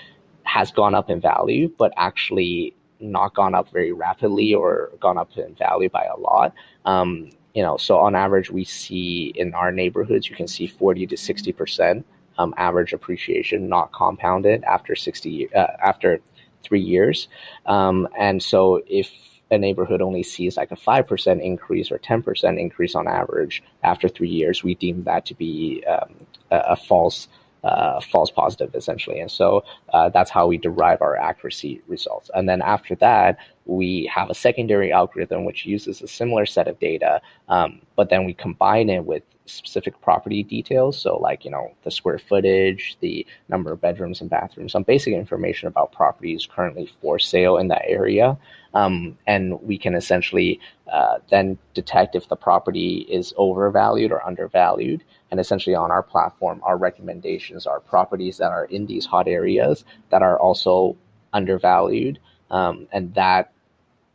[0.44, 5.36] has gone up in value but actually not gone up very rapidly or gone up
[5.36, 6.52] in value by a lot,
[6.84, 11.06] um, you know, so on average, we see in our neighborhoods, you can see 40
[11.06, 12.06] to 60 percent
[12.38, 16.20] um, average appreciation, not compounded after 60 uh, after
[16.62, 17.28] three years.
[17.66, 19.10] Um, and so if
[19.58, 24.62] neighborhood only sees like a 5% increase or 10% increase on average after three years,
[24.62, 26.14] we deem that to be um,
[26.50, 27.28] a, a false
[27.64, 29.20] uh, false positive essentially.
[29.20, 32.30] And so uh, that's how we derive our accuracy results.
[32.34, 36.78] And then after that, we have a secondary algorithm which uses a similar set of
[36.78, 40.98] data, um, but then we combine it with specific property details.
[40.98, 45.12] So, like, you know, the square footage, the number of bedrooms and bathrooms, some basic
[45.12, 48.38] information about properties currently for sale in that area.
[48.72, 50.60] Um, and we can essentially
[50.92, 55.04] uh, then detect if the property is overvalued or undervalued.
[55.30, 59.84] And essentially, on our platform, our recommendations are properties that are in these hot areas
[60.10, 60.96] that are also
[61.32, 62.18] undervalued.
[62.50, 63.52] Um, and that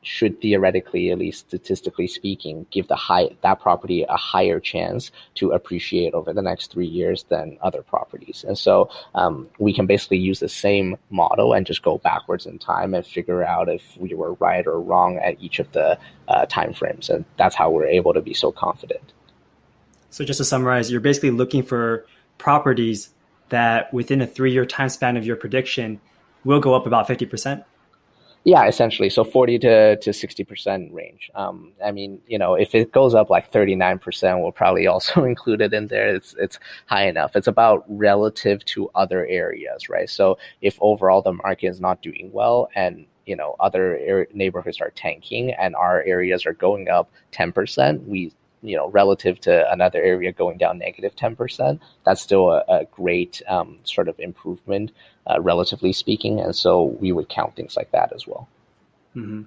[0.02, 5.52] should theoretically, at least statistically speaking, give the high that property a higher chance to
[5.52, 8.46] appreciate over the next three years than other properties.
[8.48, 12.60] And so um, we can basically use the same model and just go backwards in
[12.60, 16.46] time and figure out if we were right or wrong at each of the uh,
[16.46, 17.10] time frames.
[17.10, 19.14] And that's how we're able to be so confident.
[20.12, 22.06] So just to summarize, you're basically looking for
[22.38, 23.10] properties
[23.50, 26.00] that within a three-year time span of your prediction
[26.44, 27.66] will go up about 50%.
[28.46, 29.10] Yeah, essentially.
[29.10, 31.30] So 40 to, to 60% range.
[31.36, 35.62] Um, I mean, you know, if it goes up like 39%, we'll probably also include
[35.62, 36.16] it in there.
[36.16, 37.36] It's, it's high enough.
[37.36, 40.10] It's about relative to other areas, right?
[40.10, 44.90] So if overall the market is not doing well and you know other neighborhoods are
[44.90, 50.32] tanking and our areas are going up 10% we you know relative to another area
[50.32, 54.92] going down negative 10% that's still a, a great um, sort of improvement
[55.30, 56.40] uh, relatively speaking.
[56.40, 58.48] And so we would count things like that as well.
[59.16, 59.44] Mm-hmm.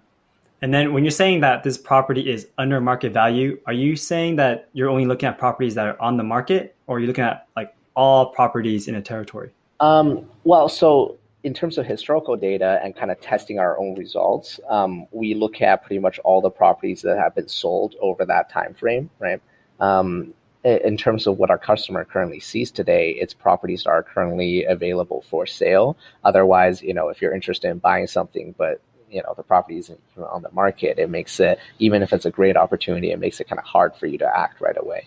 [0.63, 4.37] And then when you're saying that this property is under market value, are you saying
[4.37, 7.25] that you're only looking at properties that are on the market or are you looking
[7.25, 9.51] at like all properties in a territory?
[9.81, 14.61] Um, well, so in terms of historical data and kind of testing our own results,
[14.69, 18.49] um, we look at pretty much all the properties that have been sold over that
[18.49, 19.41] time frame, right?
[19.81, 20.35] Um,
[20.65, 25.25] in terms of what our customer currently sees today, its properties that are currently available
[25.29, 25.97] for sale.
[26.23, 28.81] Otherwise, you know, if you're interested in buying something, but
[29.11, 32.31] you know the property isn't on the market, it makes it even if it's a
[32.31, 35.07] great opportunity, it makes it kind of hard for you to act right away.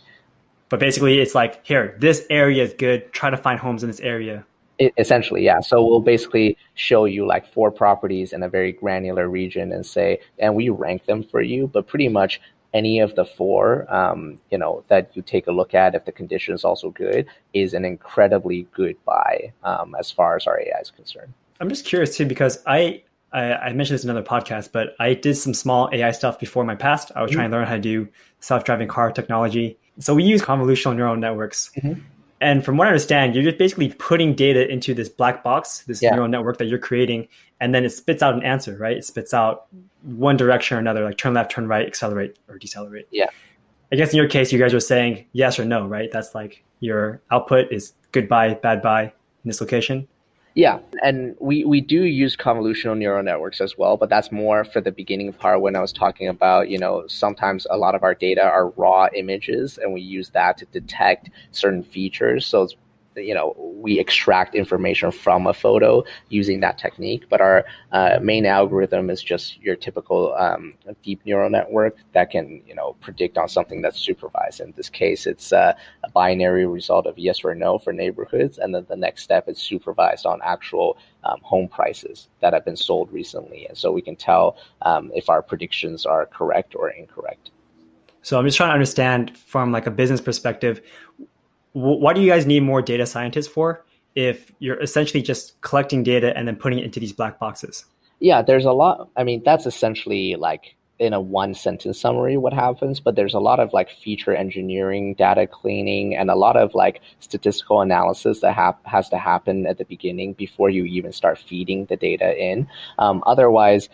[0.67, 3.13] But basically, it's like here, this area is good.
[3.13, 4.45] Try to find homes in this area.
[4.77, 5.61] It, essentially, yeah.
[5.61, 10.19] So we'll basically show you like four properties in a very granular region and say,
[10.37, 11.67] and we rank them for you.
[11.67, 12.41] But pretty much
[12.75, 16.11] any of the four, um, you know, that you take a look at, if the
[16.11, 20.79] condition is also good, is an incredibly good buy um, as far as our AI
[20.81, 21.33] is concerned.
[21.61, 23.01] I'm just curious too because I,
[23.31, 26.65] I, I mentioned this in another podcast, but I did some small AI stuff before
[26.65, 27.13] my past.
[27.15, 27.37] I was mm-hmm.
[27.37, 28.09] trying to learn how to do
[28.41, 29.77] self-driving car technology.
[29.99, 31.71] So we use convolutional neural networks.
[31.77, 32.01] Mm-hmm.
[32.41, 36.01] And from what I understand, you're just basically putting data into this black box, this
[36.01, 36.13] yeah.
[36.13, 37.27] neural network that you're creating,
[37.61, 38.97] and then it spits out an answer, right?
[38.97, 39.67] It spits out
[40.03, 43.07] one direction or another, like turn left, turn right, accelerate or decelerate.
[43.11, 43.27] Yeah.
[43.91, 46.11] I guess in your case, you guys were saying yes or no, right?
[46.11, 49.11] That's like your output is good buy, bad buy in
[49.45, 50.07] this location.
[50.55, 54.79] Yeah, and we, we do use convolutional neural networks as well, but that's more for
[54.79, 58.15] the beginning part when I was talking about, you know, sometimes a lot of our
[58.15, 62.45] data are raw images and we use that to detect certain features.
[62.45, 62.75] So it's
[63.15, 68.45] you know we extract information from a photo using that technique but our uh, main
[68.45, 73.47] algorithm is just your typical um, deep neural network that can you know predict on
[73.47, 74.59] something that's supervised.
[74.59, 78.73] In this case it's uh, a binary result of yes or no for neighborhoods and
[78.73, 83.11] then the next step is supervised on actual um, home prices that have been sold
[83.11, 83.65] recently.
[83.67, 87.51] And so we can tell um, if our predictions are correct or incorrect.
[88.21, 90.81] So i'm just trying to understand from like a business perspective
[91.75, 93.83] why do you guys need more data scientists for
[94.15, 97.83] if you're essentially just collecting data and then putting it into these black boxes?
[98.21, 99.09] Yeah, there's a lot.
[99.17, 103.39] I mean, that's essentially like in a one sentence summary what happens, but there's a
[103.39, 108.53] lot of like feature engineering, data cleaning, and a lot of like statistical analysis that
[108.53, 112.69] ha- has to happen at the beginning before you even start feeding the data in.
[112.99, 113.89] Um, otherwise,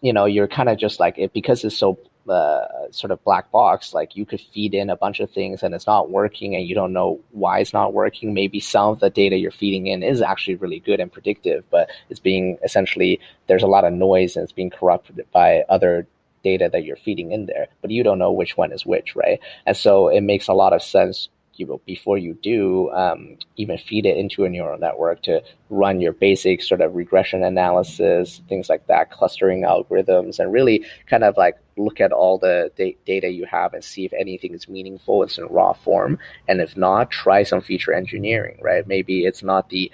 [0.00, 3.50] you know, you're kind of just like it because it's so uh, sort of black
[3.50, 3.94] box.
[3.94, 6.74] Like you could feed in a bunch of things and it's not working, and you
[6.74, 8.34] don't know why it's not working.
[8.34, 11.90] Maybe some of the data you're feeding in is actually really good and predictive, but
[12.10, 16.06] it's being essentially there's a lot of noise and it's being corrupted by other
[16.42, 19.40] data that you're feeding in there, but you don't know which one is which, right?
[19.66, 23.78] And so it makes a lot of sense you know, before you do um, even
[23.78, 28.68] feed it into a neural network to run your basic sort of regression analysis, things
[28.68, 33.28] like that, clustering algorithms, and really kind of like look at all the da- data
[33.28, 35.22] you have and see if anything is meaningful.
[35.22, 38.58] It's in raw form, and if not, try some feature engineering.
[38.62, 38.86] Right?
[38.86, 39.90] Maybe it's not the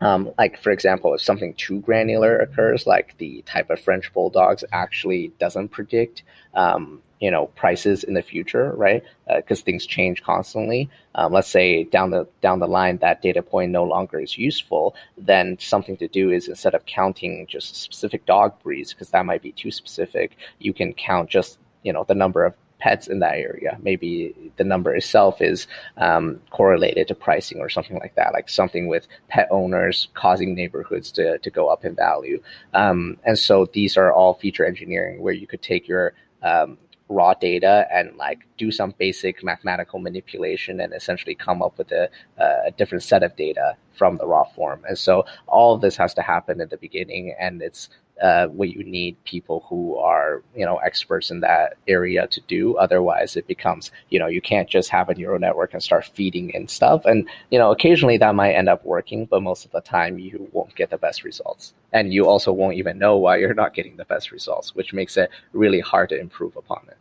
[0.00, 4.64] um, like for example, if something too granular occurs, like the type of French bulldogs
[4.72, 6.22] actually doesn't predict
[6.54, 9.02] um, you know prices in the future, right?
[9.26, 10.88] Because uh, things change constantly.
[11.14, 14.94] Um, let's say down the down the line that data point no longer is useful,
[15.18, 19.42] then something to do is instead of counting just specific dog breeds, because that might
[19.42, 23.34] be too specific, you can count just you know the number of pets in that
[23.34, 23.78] area.
[23.82, 25.66] Maybe the number itself is
[25.96, 31.12] um, correlated to pricing or something like that, like something with pet owners causing neighborhoods
[31.12, 32.42] to, to go up in value.
[32.74, 36.78] Um, and so these are all feature engineering where you could take your um,
[37.10, 42.08] raw data and like do some basic mathematical manipulation and essentially come up with a,
[42.38, 44.80] a, different set of data from the raw form.
[44.88, 47.90] And so all of this has to happen at the beginning, and it's
[48.20, 52.76] uh, what you need people who are you know experts in that area to do.
[52.76, 56.50] Otherwise, it becomes you know you can't just have a neural network and start feeding
[56.50, 57.04] in stuff.
[57.04, 60.48] And you know occasionally that might end up working, but most of the time you
[60.52, 63.96] won't get the best results, and you also won't even know why you're not getting
[63.96, 66.96] the best results, which makes it really hard to improve upon it.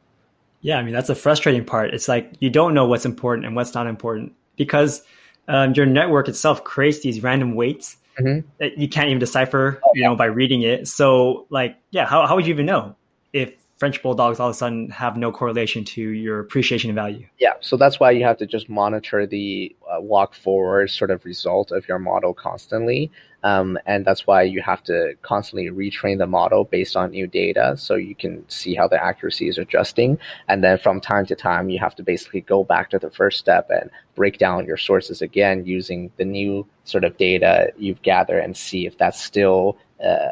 [0.61, 1.93] Yeah, I mean that's the frustrating part.
[1.93, 5.03] It's like you don't know what's important and what's not important because
[5.47, 8.47] um, your network itself creates these random weights mm-hmm.
[8.59, 10.87] that you can't even decipher, oh, you know, by reading it.
[10.87, 12.95] So, like, yeah, how how would you even know
[13.33, 17.25] if French bulldogs all of a sudden have no correlation to your appreciation of value.
[17.39, 21.23] Yeah, so that's why you have to just monitor the uh, walk forward sort of
[21.23, 23.09] result of your model constantly.
[23.41, 27.77] Um, and that's why you have to constantly retrain the model based on new data
[27.77, 30.19] so you can see how the accuracy is adjusting.
[30.49, 33.39] And then from time to time, you have to basically go back to the first
[33.39, 38.39] step and break down your sources again using the new sort of data you've gathered
[38.39, 40.27] and see if that's still, uh,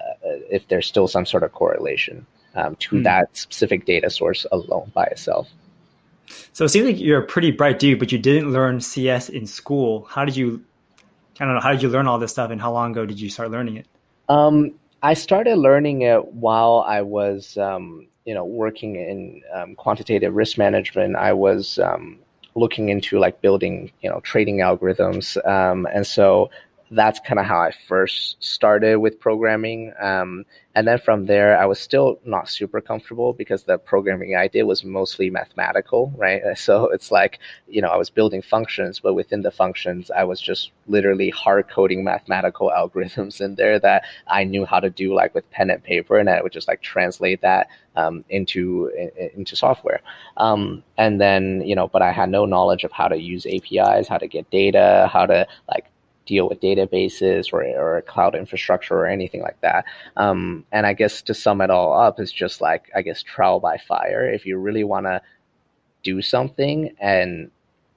[0.52, 2.28] if there's still some sort of correlation
[2.58, 3.04] um, to mm.
[3.04, 5.48] that specific data source alone by itself.
[6.52, 9.46] So it seems like you're a pretty bright dude, but you didn't learn CS in
[9.46, 10.06] school.
[10.10, 10.64] How did you?
[11.40, 11.62] I don't know.
[11.62, 13.78] How did you learn all this stuff, and how long ago did you start learning
[13.78, 13.86] it?
[14.28, 20.36] Um, I started learning it while I was, um, you know, working in um, quantitative
[20.36, 21.16] risk management.
[21.16, 22.18] I was um,
[22.56, 26.50] looking into like building, you know, trading algorithms, um, and so
[26.92, 29.94] that's kind of how I first started with programming.
[30.00, 34.48] Um, and then from there, I was still not super comfortable because the programming I
[34.48, 36.42] did was mostly mathematical, right?
[36.58, 40.40] So it's like, you know, I was building functions, but within the functions, I was
[40.40, 45.34] just literally hard coding mathematical algorithms in there that I knew how to do like
[45.34, 46.18] with pen and paper.
[46.18, 48.92] And I would just like translate that um, into
[49.34, 50.02] into software.
[50.38, 54.08] Um, and then, you know, but I had no knowledge of how to use APIs,
[54.08, 55.86] how to get data, how to like
[56.28, 59.86] deal with databases or, or cloud infrastructure or anything like that.
[60.16, 63.60] Um, and I guess to sum it all up is just like, I guess, trial
[63.60, 64.30] by fire.
[64.32, 65.22] If you really want to
[66.04, 67.52] do something and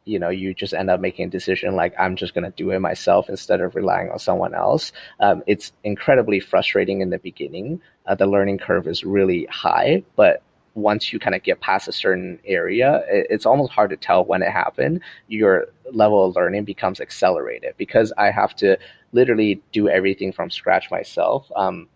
[0.05, 2.70] you know you just end up making a decision like i'm just going to do
[2.70, 7.81] it myself instead of relying on someone else um, it's incredibly frustrating in the beginning
[8.07, 10.43] uh, the learning curve is really high but
[10.74, 14.42] once you kind of get past a certain area, it's almost hard to tell when
[14.42, 15.00] it happened.
[15.28, 18.78] Your level of learning becomes accelerated because I have to
[19.12, 21.50] literally do everything from scratch myself.
[21.56, 21.88] Um,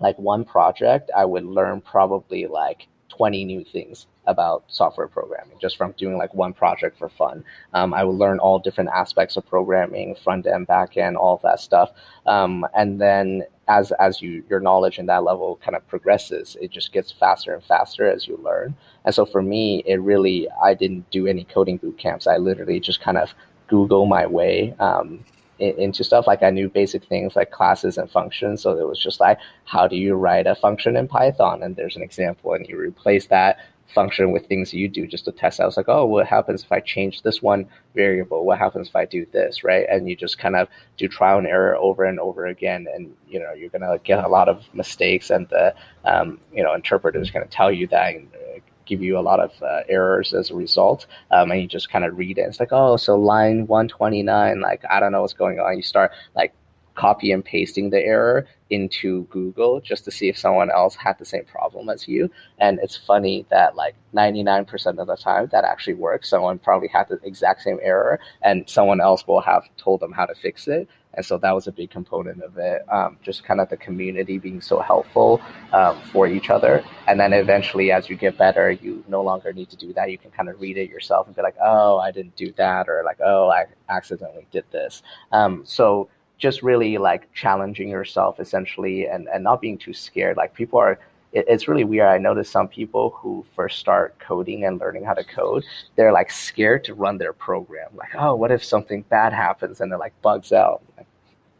[0.00, 5.76] like one project, I would learn probably like 20 new things about software programming just
[5.76, 7.44] from doing like one project for fun.
[7.72, 11.60] Um, I would learn all different aspects of programming, front end, back end, all that
[11.60, 11.90] stuff.
[12.26, 16.70] Um, and then as as you your knowledge in that level kind of progresses, it
[16.70, 18.74] just gets faster and faster as you learn.
[19.04, 22.26] And so for me, it really I didn't do any coding boot camps.
[22.26, 23.34] I literally just kind of
[23.68, 25.24] Google my way um,
[25.58, 26.26] into stuff.
[26.26, 28.62] Like I knew basic things like classes and functions.
[28.62, 31.62] So it was just like, how do you write a function in Python?
[31.62, 33.58] And there's an example, and you replace that
[33.88, 35.68] function with things you do just to test out.
[35.68, 38.44] It's like, oh, what happens if I change this one variable?
[38.44, 39.86] What happens if I do this, right?
[39.90, 43.40] And you just kind of do trial and error over and over again, and you
[43.40, 45.74] know you're gonna get a lot of mistakes, and the
[46.04, 48.14] um, you know interpreters gonna tell you that.
[48.14, 51.68] And, uh, give you a lot of uh, errors as a result um, and you
[51.68, 55.20] just kind of read it it's like oh so line 129 like i don't know
[55.20, 56.54] what's going on you start like
[56.94, 61.24] copy and pasting the error into Google just to see if someone else had the
[61.24, 62.30] same problem as you.
[62.58, 66.28] And it's funny that like 99% of the time that actually works.
[66.28, 70.26] Someone probably had the exact same error and someone else will have told them how
[70.26, 70.88] to fix it.
[71.14, 72.82] And so that was a big component of it.
[72.92, 75.40] Um, just kind of the community being so helpful
[75.72, 76.84] um, for each other.
[77.08, 80.10] And then eventually, as you get better, you no longer need to do that.
[80.10, 82.88] You can kind of read it yourself and be like, oh, I didn't do that.
[82.88, 85.02] Or like, oh, I accidentally did this.
[85.32, 86.08] Um, so
[86.38, 90.36] just really like challenging yourself essentially and, and not being too scared.
[90.36, 90.98] Like people are,
[91.32, 92.08] it, it's really weird.
[92.08, 95.64] I notice some people who first start coding and learning how to code,
[95.96, 97.88] they're like scared to run their program.
[97.94, 100.82] Like, oh, what if something bad happens and it like bugs out?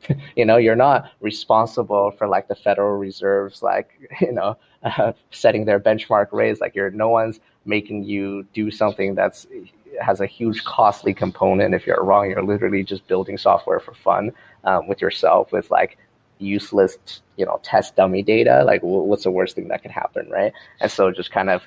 [0.36, 5.64] you know, you're not responsible for like the Federal Reserve's like, you know, uh, setting
[5.64, 6.60] their benchmark rates.
[6.60, 9.46] Like you're, no one's making you do something that's
[10.00, 11.74] has a huge costly component.
[11.74, 14.32] If you're wrong, you're literally just building software for fun
[14.64, 15.98] um, with yourself with like
[16.38, 16.96] useless,
[17.36, 18.64] you know, test dummy data.
[18.64, 20.52] Like, what's the worst thing that could happen, right?
[20.80, 21.62] And so just kind of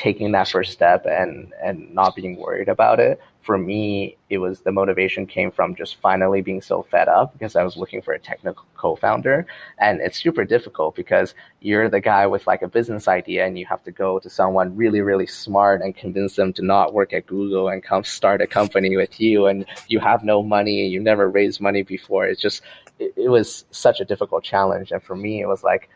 [0.00, 3.20] taking that first step and and not being worried about it.
[3.42, 7.54] For me it was the motivation came from just finally being so fed up because
[7.54, 9.44] i was looking for a technical co-founder.
[9.78, 13.66] And it's super difficult because you're the guy with like a business idea and you
[13.66, 17.26] have to go to someone really really smart and convince them to not work at
[17.26, 19.46] google and come start a company with you.
[19.48, 22.24] And you have no money and you never raised money before.
[22.26, 22.62] It's just
[22.98, 24.92] it, it was such a difficult challenge.
[24.92, 25.90] And for me it was like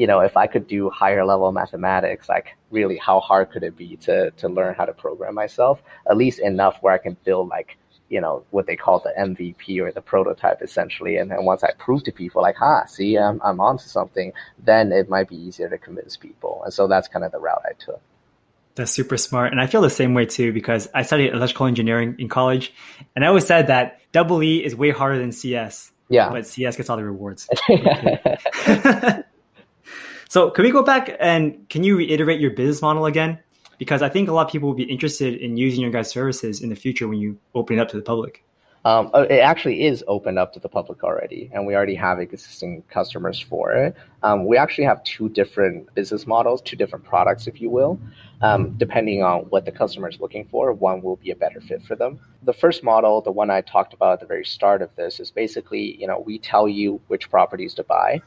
[0.00, 3.76] you know, if I could do higher level mathematics, like really how hard could it
[3.76, 5.82] be to to learn how to program myself?
[6.10, 7.76] At least enough where I can build like,
[8.08, 11.18] you know, what they call the MVP or the prototype essentially.
[11.18, 14.90] And then once I prove to people like, ah, see, I'm I'm onto something, then
[14.90, 16.62] it might be easier to convince people.
[16.64, 18.00] And so that's kind of the route I took.
[18.76, 19.52] That's super smart.
[19.52, 22.72] And I feel the same way too, because I studied electrical engineering in college.
[23.14, 25.92] And I always said that double E is way harder than CS.
[26.08, 26.30] Yeah.
[26.30, 27.50] But CS gets all the rewards.
[30.30, 33.40] So can we go back and can you reiterate your business model again?
[33.78, 36.60] Because I think a lot of people will be interested in using your guys' services
[36.60, 38.44] in the future when you open it up to the public.
[38.84, 42.20] Um, uh, it actually is opened up to the public already, and we already have
[42.20, 43.96] existing customers for it.
[44.22, 47.98] Um, we actually have two different business models, two different products, if you will.
[48.40, 51.82] Um, depending on what the customer is looking for, one will be a better fit
[51.82, 52.20] for them.
[52.44, 55.32] The first model, the one I talked about at the very start of this, is
[55.32, 58.22] basically, you know, we tell you which properties to buy.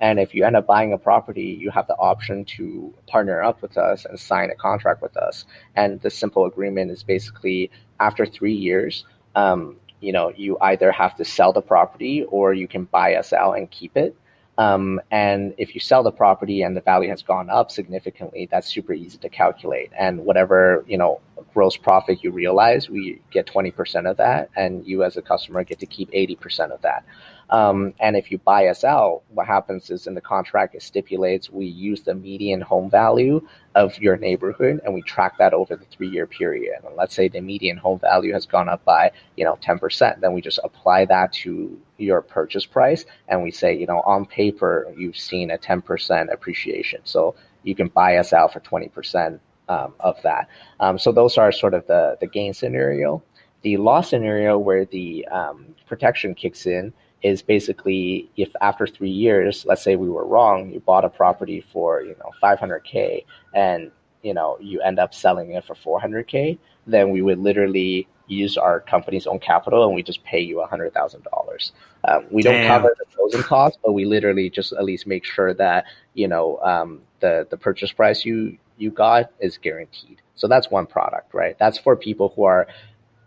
[0.00, 3.62] And if you end up buying a property, you have the option to partner up
[3.62, 5.44] with us and sign a contract with us.
[5.74, 11.16] And the simple agreement is basically after three years, um, you know, you either have
[11.16, 14.14] to sell the property or you can buy us out and keep it.
[14.58, 18.66] Um, and if you sell the property and the value has gone up significantly, that's
[18.66, 19.90] super easy to calculate.
[19.98, 21.20] And whatever you know
[21.52, 25.62] gross profit you realize, we get twenty percent of that, and you as a customer
[25.62, 27.04] get to keep eighty percent of that.
[27.50, 31.48] Um, and if you buy us out, what happens is in the contract it stipulates
[31.48, 35.84] we use the median home value of your neighborhood and we track that over the
[35.84, 36.80] three year period.
[36.84, 40.32] And let's say the median home value has gone up by you know 10%, then
[40.32, 44.92] we just apply that to your purchase price and we say you know on paper
[44.96, 49.40] you've seen a 10% appreciation, so you can buy us out for 20%.
[49.68, 50.48] Um, of that.
[50.78, 53.20] Um, so those are sort of the, the gain scenario.
[53.62, 56.92] The loss scenario where the um, protection kicks in
[57.22, 61.64] is basically if after three years, let's say we were wrong, you bought a property
[61.72, 63.90] for you know 500k and
[64.22, 68.80] you know you end up selling it for 400k, then we would literally use our
[68.80, 71.72] company's own capital and we just pay you $100,000.
[72.08, 75.54] Um, we don't cover the closing costs, but we literally just at least make sure
[75.54, 80.20] that, you know, um, the, the purchase price you, you got is guaranteed.
[80.34, 81.56] So that's one product, right?
[81.58, 82.66] That's for people who are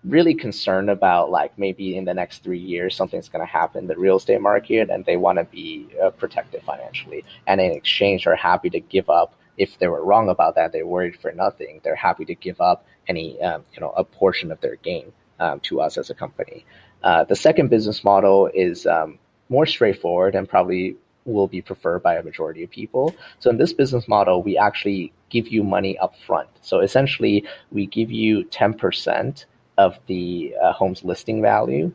[0.03, 3.97] really concerned about like maybe in the next three years something's going to happen the
[3.97, 8.35] real estate market and they want to be uh, protected financially and in exchange are
[8.35, 11.95] happy to give up if they were wrong about that they're worried for nothing they're
[11.95, 15.81] happy to give up any um, you know a portion of their gain um, to
[15.81, 16.65] us as a company
[17.03, 19.19] uh, the second business model is um,
[19.49, 20.95] more straightforward and probably
[21.25, 23.15] will be preferred by a majority of people.
[23.39, 26.49] So in this business model, we actually give you money up front.
[26.61, 29.45] So essentially, we give you 10%
[29.79, 31.89] of the uh, home's listing value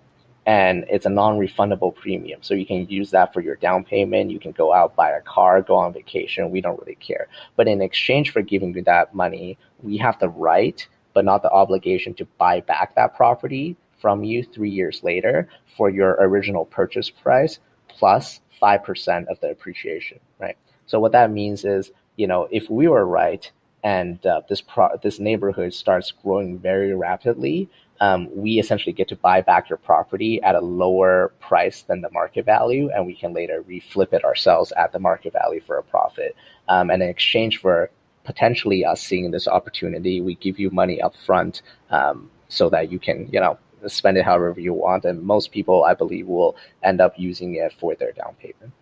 [0.47, 2.39] and it's a non-refundable premium.
[2.43, 4.31] So you can use that for your down payment.
[4.31, 6.51] You can go out buy a car go on vacation.
[6.51, 7.29] We don't really care.
[7.57, 11.51] But in exchange for giving you that money we have the right but not the
[11.51, 17.11] obligation to buy back that property from you three years later for your original purchase
[17.11, 17.59] price
[17.89, 20.57] plus 5% of the appreciation right?
[20.87, 23.53] So what that means is you know if we were right
[23.85, 27.69] and uh, this pro- this neighborhood starts growing very rapidly,
[28.01, 32.11] um, we essentially get to buy back your property at a lower price than the
[32.11, 35.83] market value, and we can later reflip it ourselves at the market value for a
[35.83, 36.35] profit.
[36.67, 37.91] Um, and in exchange for
[38.25, 42.99] potentially us seeing this opportunity, we give you money up front um, so that you
[42.99, 45.05] can, you know, spend it however you want.
[45.05, 48.73] And most people, I believe, will end up using it for their down payment.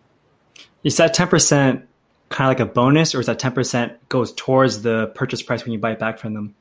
[0.81, 1.87] You said ten percent
[2.33, 5.63] kind of like a bonus, or is that ten percent goes towards the purchase price
[5.63, 6.55] when you buy it back from them?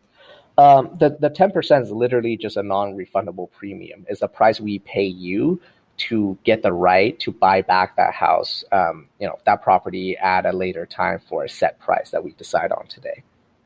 [0.58, 4.06] Um, the the ten percent is literally just a non-refundable premium.
[4.08, 5.60] It's the price we pay you
[5.96, 10.46] to get the right to buy back that house, um, you know, that property at
[10.46, 13.22] a later time for a set price that we decide on today.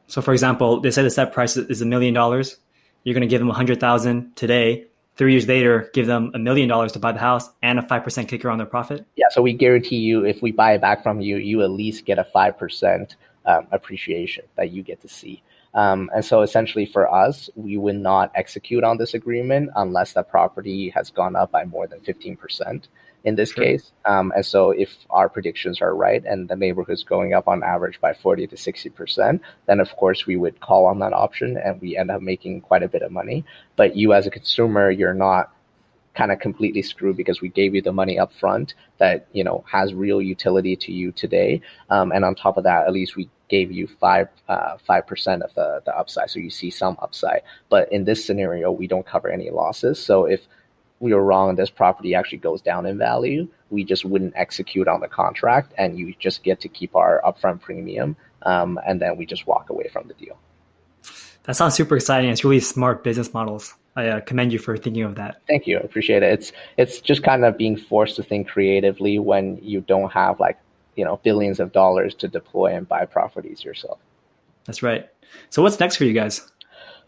[0.07, 2.57] So, for example, they say the set price is a million dollars.
[3.05, 4.87] You're going to give them a hundred thousand today
[5.17, 8.29] three years later give them a million dollars to buy the house and a 5%
[8.29, 9.07] kicker on their profit?
[9.17, 12.05] Yeah, so we guarantee you if we buy it back from you, you at least
[12.05, 13.15] get a 5%
[13.47, 15.43] um, appreciation that you get to see.
[15.75, 20.23] Um, and so essentially for us, we would not execute on this agreement unless the
[20.23, 22.89] property has gone up by more than 15%
[23.27, 23.65] in this sure.
[23.65, 23.93] case.
[24.05, 27.63] Um, and so if our predictions are right and the neighborhood is going up on
[27.65, 31.81] average by 40 to 60%, then of course we would call on that option and
[31.81, 33.45] we end up making quite a bit of money.
[33.75, 35.53] But you as a consumer, you're not
[36.15, 39.63] kind of completely screwed because we gave you the money up front that you know
[39.71, 41.61] has real utility to you today
[41.91, 45.43] um, and on top of that at least we gave you five uh, five percent
[45.43, 49.05] of the the upside so you see some upside but in this scenario we don't
[49.05, 50.49] cover any losses so if
[51.01, 54.89] we were wrong and this property actually goes down in value we just wouldn't execute
[54.89, 59.17] on the contract and you just get to keep our upfront premium um, and then
[59.17, 60.39] we just walk away from the deal
[61.45, 65.05] that sounds super exciting it's really smart business models I uh, commend you for thinking
[65.05, 65.41] of that.
[65.49, 65.79] Thank you.
[65.79, 66.31] I appreciate it.
[66.31, 70.59] It's it's just kind of being forced to think creatively when you don't have like
[70.97, 73.99] you know billions of dollars to deploy and buy properties yourself.
[74.67, 75.09] That's right.
[75.49, 76.47] So what's next for you guys?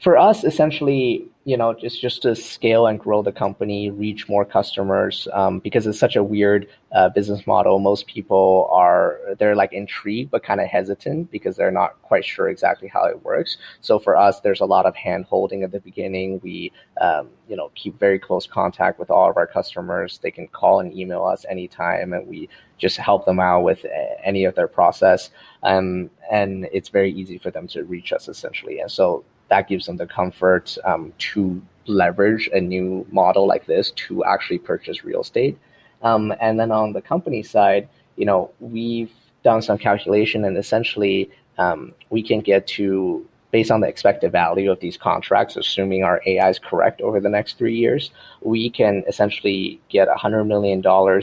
[0.00, 4.44] For us, essentially, you know, just just to scale and grow the company, reach more
[4.44, 7.78] customers, um, because it's such a weird uh, business model.
[7.78, 12.50] Most people are they're like intrigued but kind of hesitant because they're not quite sure
[12.50, 13.56] exactly how it works.
[13.80, 16.38] So for us, there's a lot of hand holding at the beginning.
[16.42, 16.70] We,
[17.00, 20.18] um, you know, keep very close contact with all of our customers.
[20.22, 23.86] They can call and email us anytime, and we just help them out with
[24.22, 25.30] any of their process.
[25.62, 28.80] Um, and it's very easy for them to reach us essentially.
[28.80, 33.90] And so that gives them the comfort um, to leverage a new model like this
[33.92, 35.58] to actually purchase real estate.
[36.02, 41.30] Um, and then on the company side, you know, we've done some calculation and essentially
[41.56, 46.20] um, we can get to based on the expected value of these contracts, assuming our
[46.26, 48.10] AI is correct over the next three years,
[48.42, 50.82] we can essentially get $100 million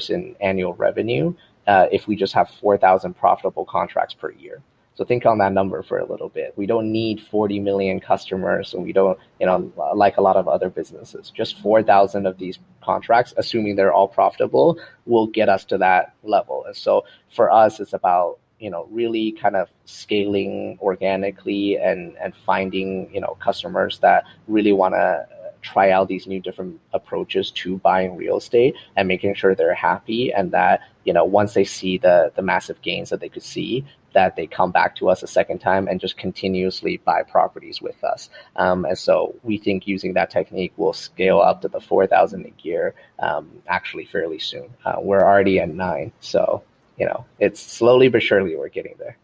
[0.09, 1.33] in annual revenue
[1.67, 4.61] uh, if we just have 4,000 profitable contracts per year.
[4.95, 6.53] So think on that number for a little bit.
[6.55, 10.47] We don't need 40 million customers, and we don't, you know, like a lot of
[10.47, 11.31] other businesses.
[11.31, 16.63] Just 4,000 of these contracts, assuming they're all profitable, will get us to that level.
[16.65, 22.33] And so for us, it's about you know really kind of scaling organically and and
[22.45, 25.27] finding you know customers that really want to
[25.61, 30.31] try out these new different approaches to buying real estate and making sure they're happy
[30.31, 33.85] and that you know once they see the the massive gains that they could see
[34.15, 38.01] that they come back to us a second time and just continuously buy properties with
[38.03, 38.29] us.
[38.55, 42.53] Um, and so we think using that technique will scale up to the 4,000 a
[42.65, 44.73] year um, actually fairly soon.
[44.85, 46.13] Uh, we're already at nine.
[46.21, 46.63] So,
[46.97, 49.17] you know, it's slowly but surely we're getting there.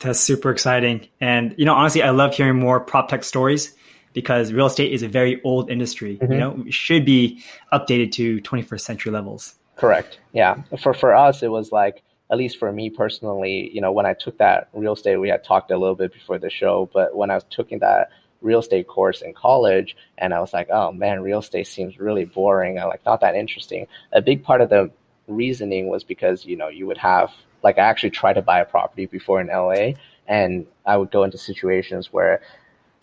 [0.00, 1.06] That's super exciting.
[1.20, 3.72] And, you know, honestly, I love hearing more prop tech stories
[4.14, 6.18] because real estate is a very old industry.
[6.18, 6.32] Mm-hmm.
[6.32, 9.54] You know, it should be updated to 21st century levels.
[9.76, 10.18] Correct.
[10.32, 10.62] Yeah.
[10.80, 14.14] For for us, it was like at least for me personally, you know, when I
[14.14, 17.30] took that real estate, we had talked a little bit before the show, but when
[17.30, 18.10] I was taking that
[18.40, 22.24] real estate course in college and I was like, oh man, real estate seems really
[22.24, 22.78] boring.
[22.78, 23.86] I like not that interesting.
[24.12, 24.90] A big part of the
[25.28, 28.64] reasoning was because, you know, you would have like I actually tried to buy a
[28.64, 29.92] property before in LA
[30.26, 32.40] and I would go into situations where,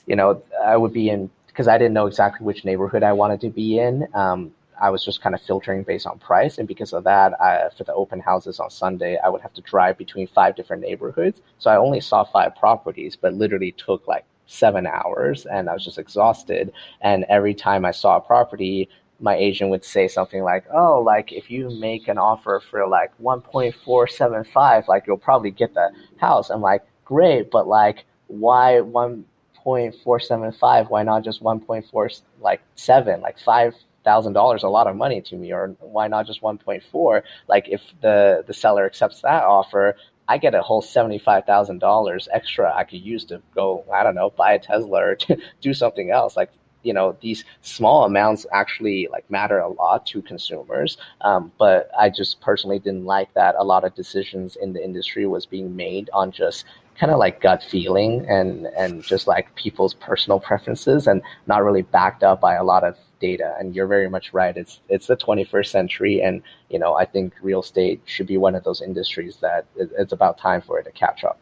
[0.05, 3.41] you know, I would be in because I didn't know exactly which neighborhood I wanted
[3.41, 4.07] to be in.
[4.13, 4.51] Um,
[4.81, 6.57] I was just kind of filtering based on price.
[6.57, 9.61] And because of that, I, for the open houses on Sunday, I would have to
[9.61, 11.41] drive between five different neighborhoods.
[11.59, 15.85] So I only saw five properties, but literally took like seven hours and I was
[15.85, 16.73] just exhausted.
[17.01, 21.31] And every time I saw a property, my agent would say something like, "Oh, like
[21.31, 26.61] if you make an offer for like 1.475, like you'll probably get the house." I'm
[26.61, 30.89] like, "Great, but like why 1.475?
[30.89, 35.35] Why not just 1.4 like 7, like 5 thousand dollars a lot of money to
[35.35, 37.23] me, or why not just one point four?
[37.47, 39.95] Like if the the seller accepts that offer,
[40.27, 44.03] I get a whole seventy five thousand dollars extra I could use to go I
[44.03, 45.17] don't know buy a Tesla or
[45.61, 46.35] do something else.
[46.35, 46.51] Like
[46.83, 52.09] you know these small amounts actually like matter a lot to consumers um, but i
[52.09, 56.09] just personally didn't like that a lot of decisions in the industry was being made
[56.13, 56.65] on just
[56.99, 61.81] kind of like gut feeling and and just like people's personal preferences and not really
[61.81, 63.55] backed up by a lot of data.
[63.59, 64.55] And you're very much right.
[64.57, 68.55] It's it's the 21st century, and you know I think real estate should be one
[68.55, 71.39] of those industries that it's about time for it to catch up.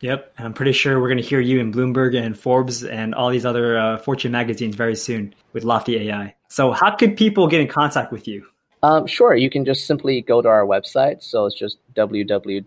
[0.00, 3.30] Yep, I'm pretty sure we're going to hear you in Bloomberg and Forbes and all
[3.30, 6.34] these other uh, Fortune magazines very soon with Lofty AI.
[6.48, 8.46] So, how could people get in contact with you?
[8.86, 11.20] Um, sure, you can just simply go to our website.
[11.20, 12.58] So it's just www.lofty.ai,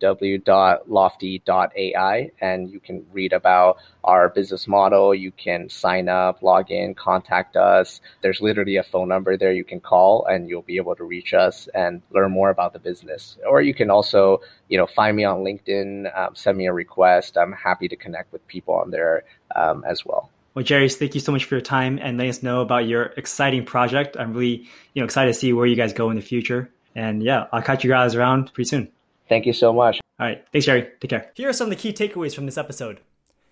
[2.41, 5.15] and you can read about our business model.
[5.15, 8.01] You can sign up, log in, contact us.
[8.21, 11.33] There's literally a phone number there you can call, and you'll be able to reach
[11.33, 13.37] us and learn more about the business.
[13.47, 17.37] Or you can also, you know, find me on LinkedIn, um, send me a request.
[17.37, 19.23] I'm happy to connect with people on there
[19.55, 20.29] um, as well.
[20.53, 23.03] Well, Jerry, thank you so much for your time and letting us know about your
[23.17, 24.17] exciting project.
[24.17, 26.69] I'm really, you know, excited to see where you guys go in the future.
[26.95, 28.89] And yeah, I'll catch you guys around pretty soon.
[29.29, 29.99] Thank you so much.
[30.19, 30.43] All right.
[30.51, 30.89] Thanks, Jerry.
[30.99, 31.31] Take care.
[31.35, 32.99] Here are some of the key takeaways from this episode.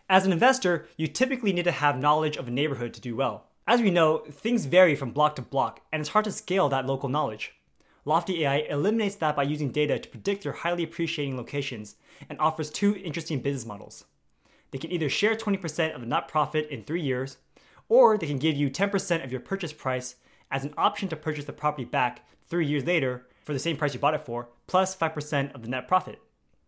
[0.09, 3.45] As an investor, you typically need to have knowledge of a neighborhood to do well.
[3.67, 6.87] As we know, things vary from block to block, and it's hard to scale that
[6.87, 7.53] local knowledge.
[8.05, 11.97] Lofty AI eliminates that by using data to predict your highly appreciating locations
[12.29, 14.05] and offers two interesting business models.
[14.71, 17.37] They can either share 20% of the net profit in three years,
[17.89, 20.15] or they can give you 10% of your purchase price
[20.51, 23.93] as an option to purchase the property back three years later for the same price
[23.93, 26.19] you bought it for, plus 5% of the net profit.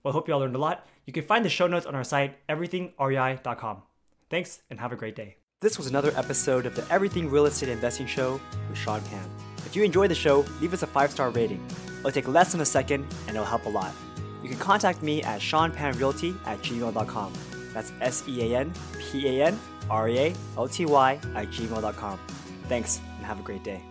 [0.03, 0.87] Well, I hope you all learned a lot.
[1.05, 3.81] You can find the show notes on our site, everythingrei.com.
[4.29, 5.37] Thanks and have a great day.
[5.61, 8.39] This was another episode of the Everything Real Estate Investing Show
[8.69, 9.29] with Sean Pan.
[9.65, 11.61] If you enjoyed the show, leave us a five star rating.
[11.99, 13.91] It'll take less than a second and it'll help a lot.
[14.41, 17.33] You can contact me at seanpanrealty at gmail.com.
[17.79, 19.57] That's S E A N P A N
[19.89, 22.19] R E A L T Y at gmail.com.
[22.67, 23.81] Thanks and have a great day.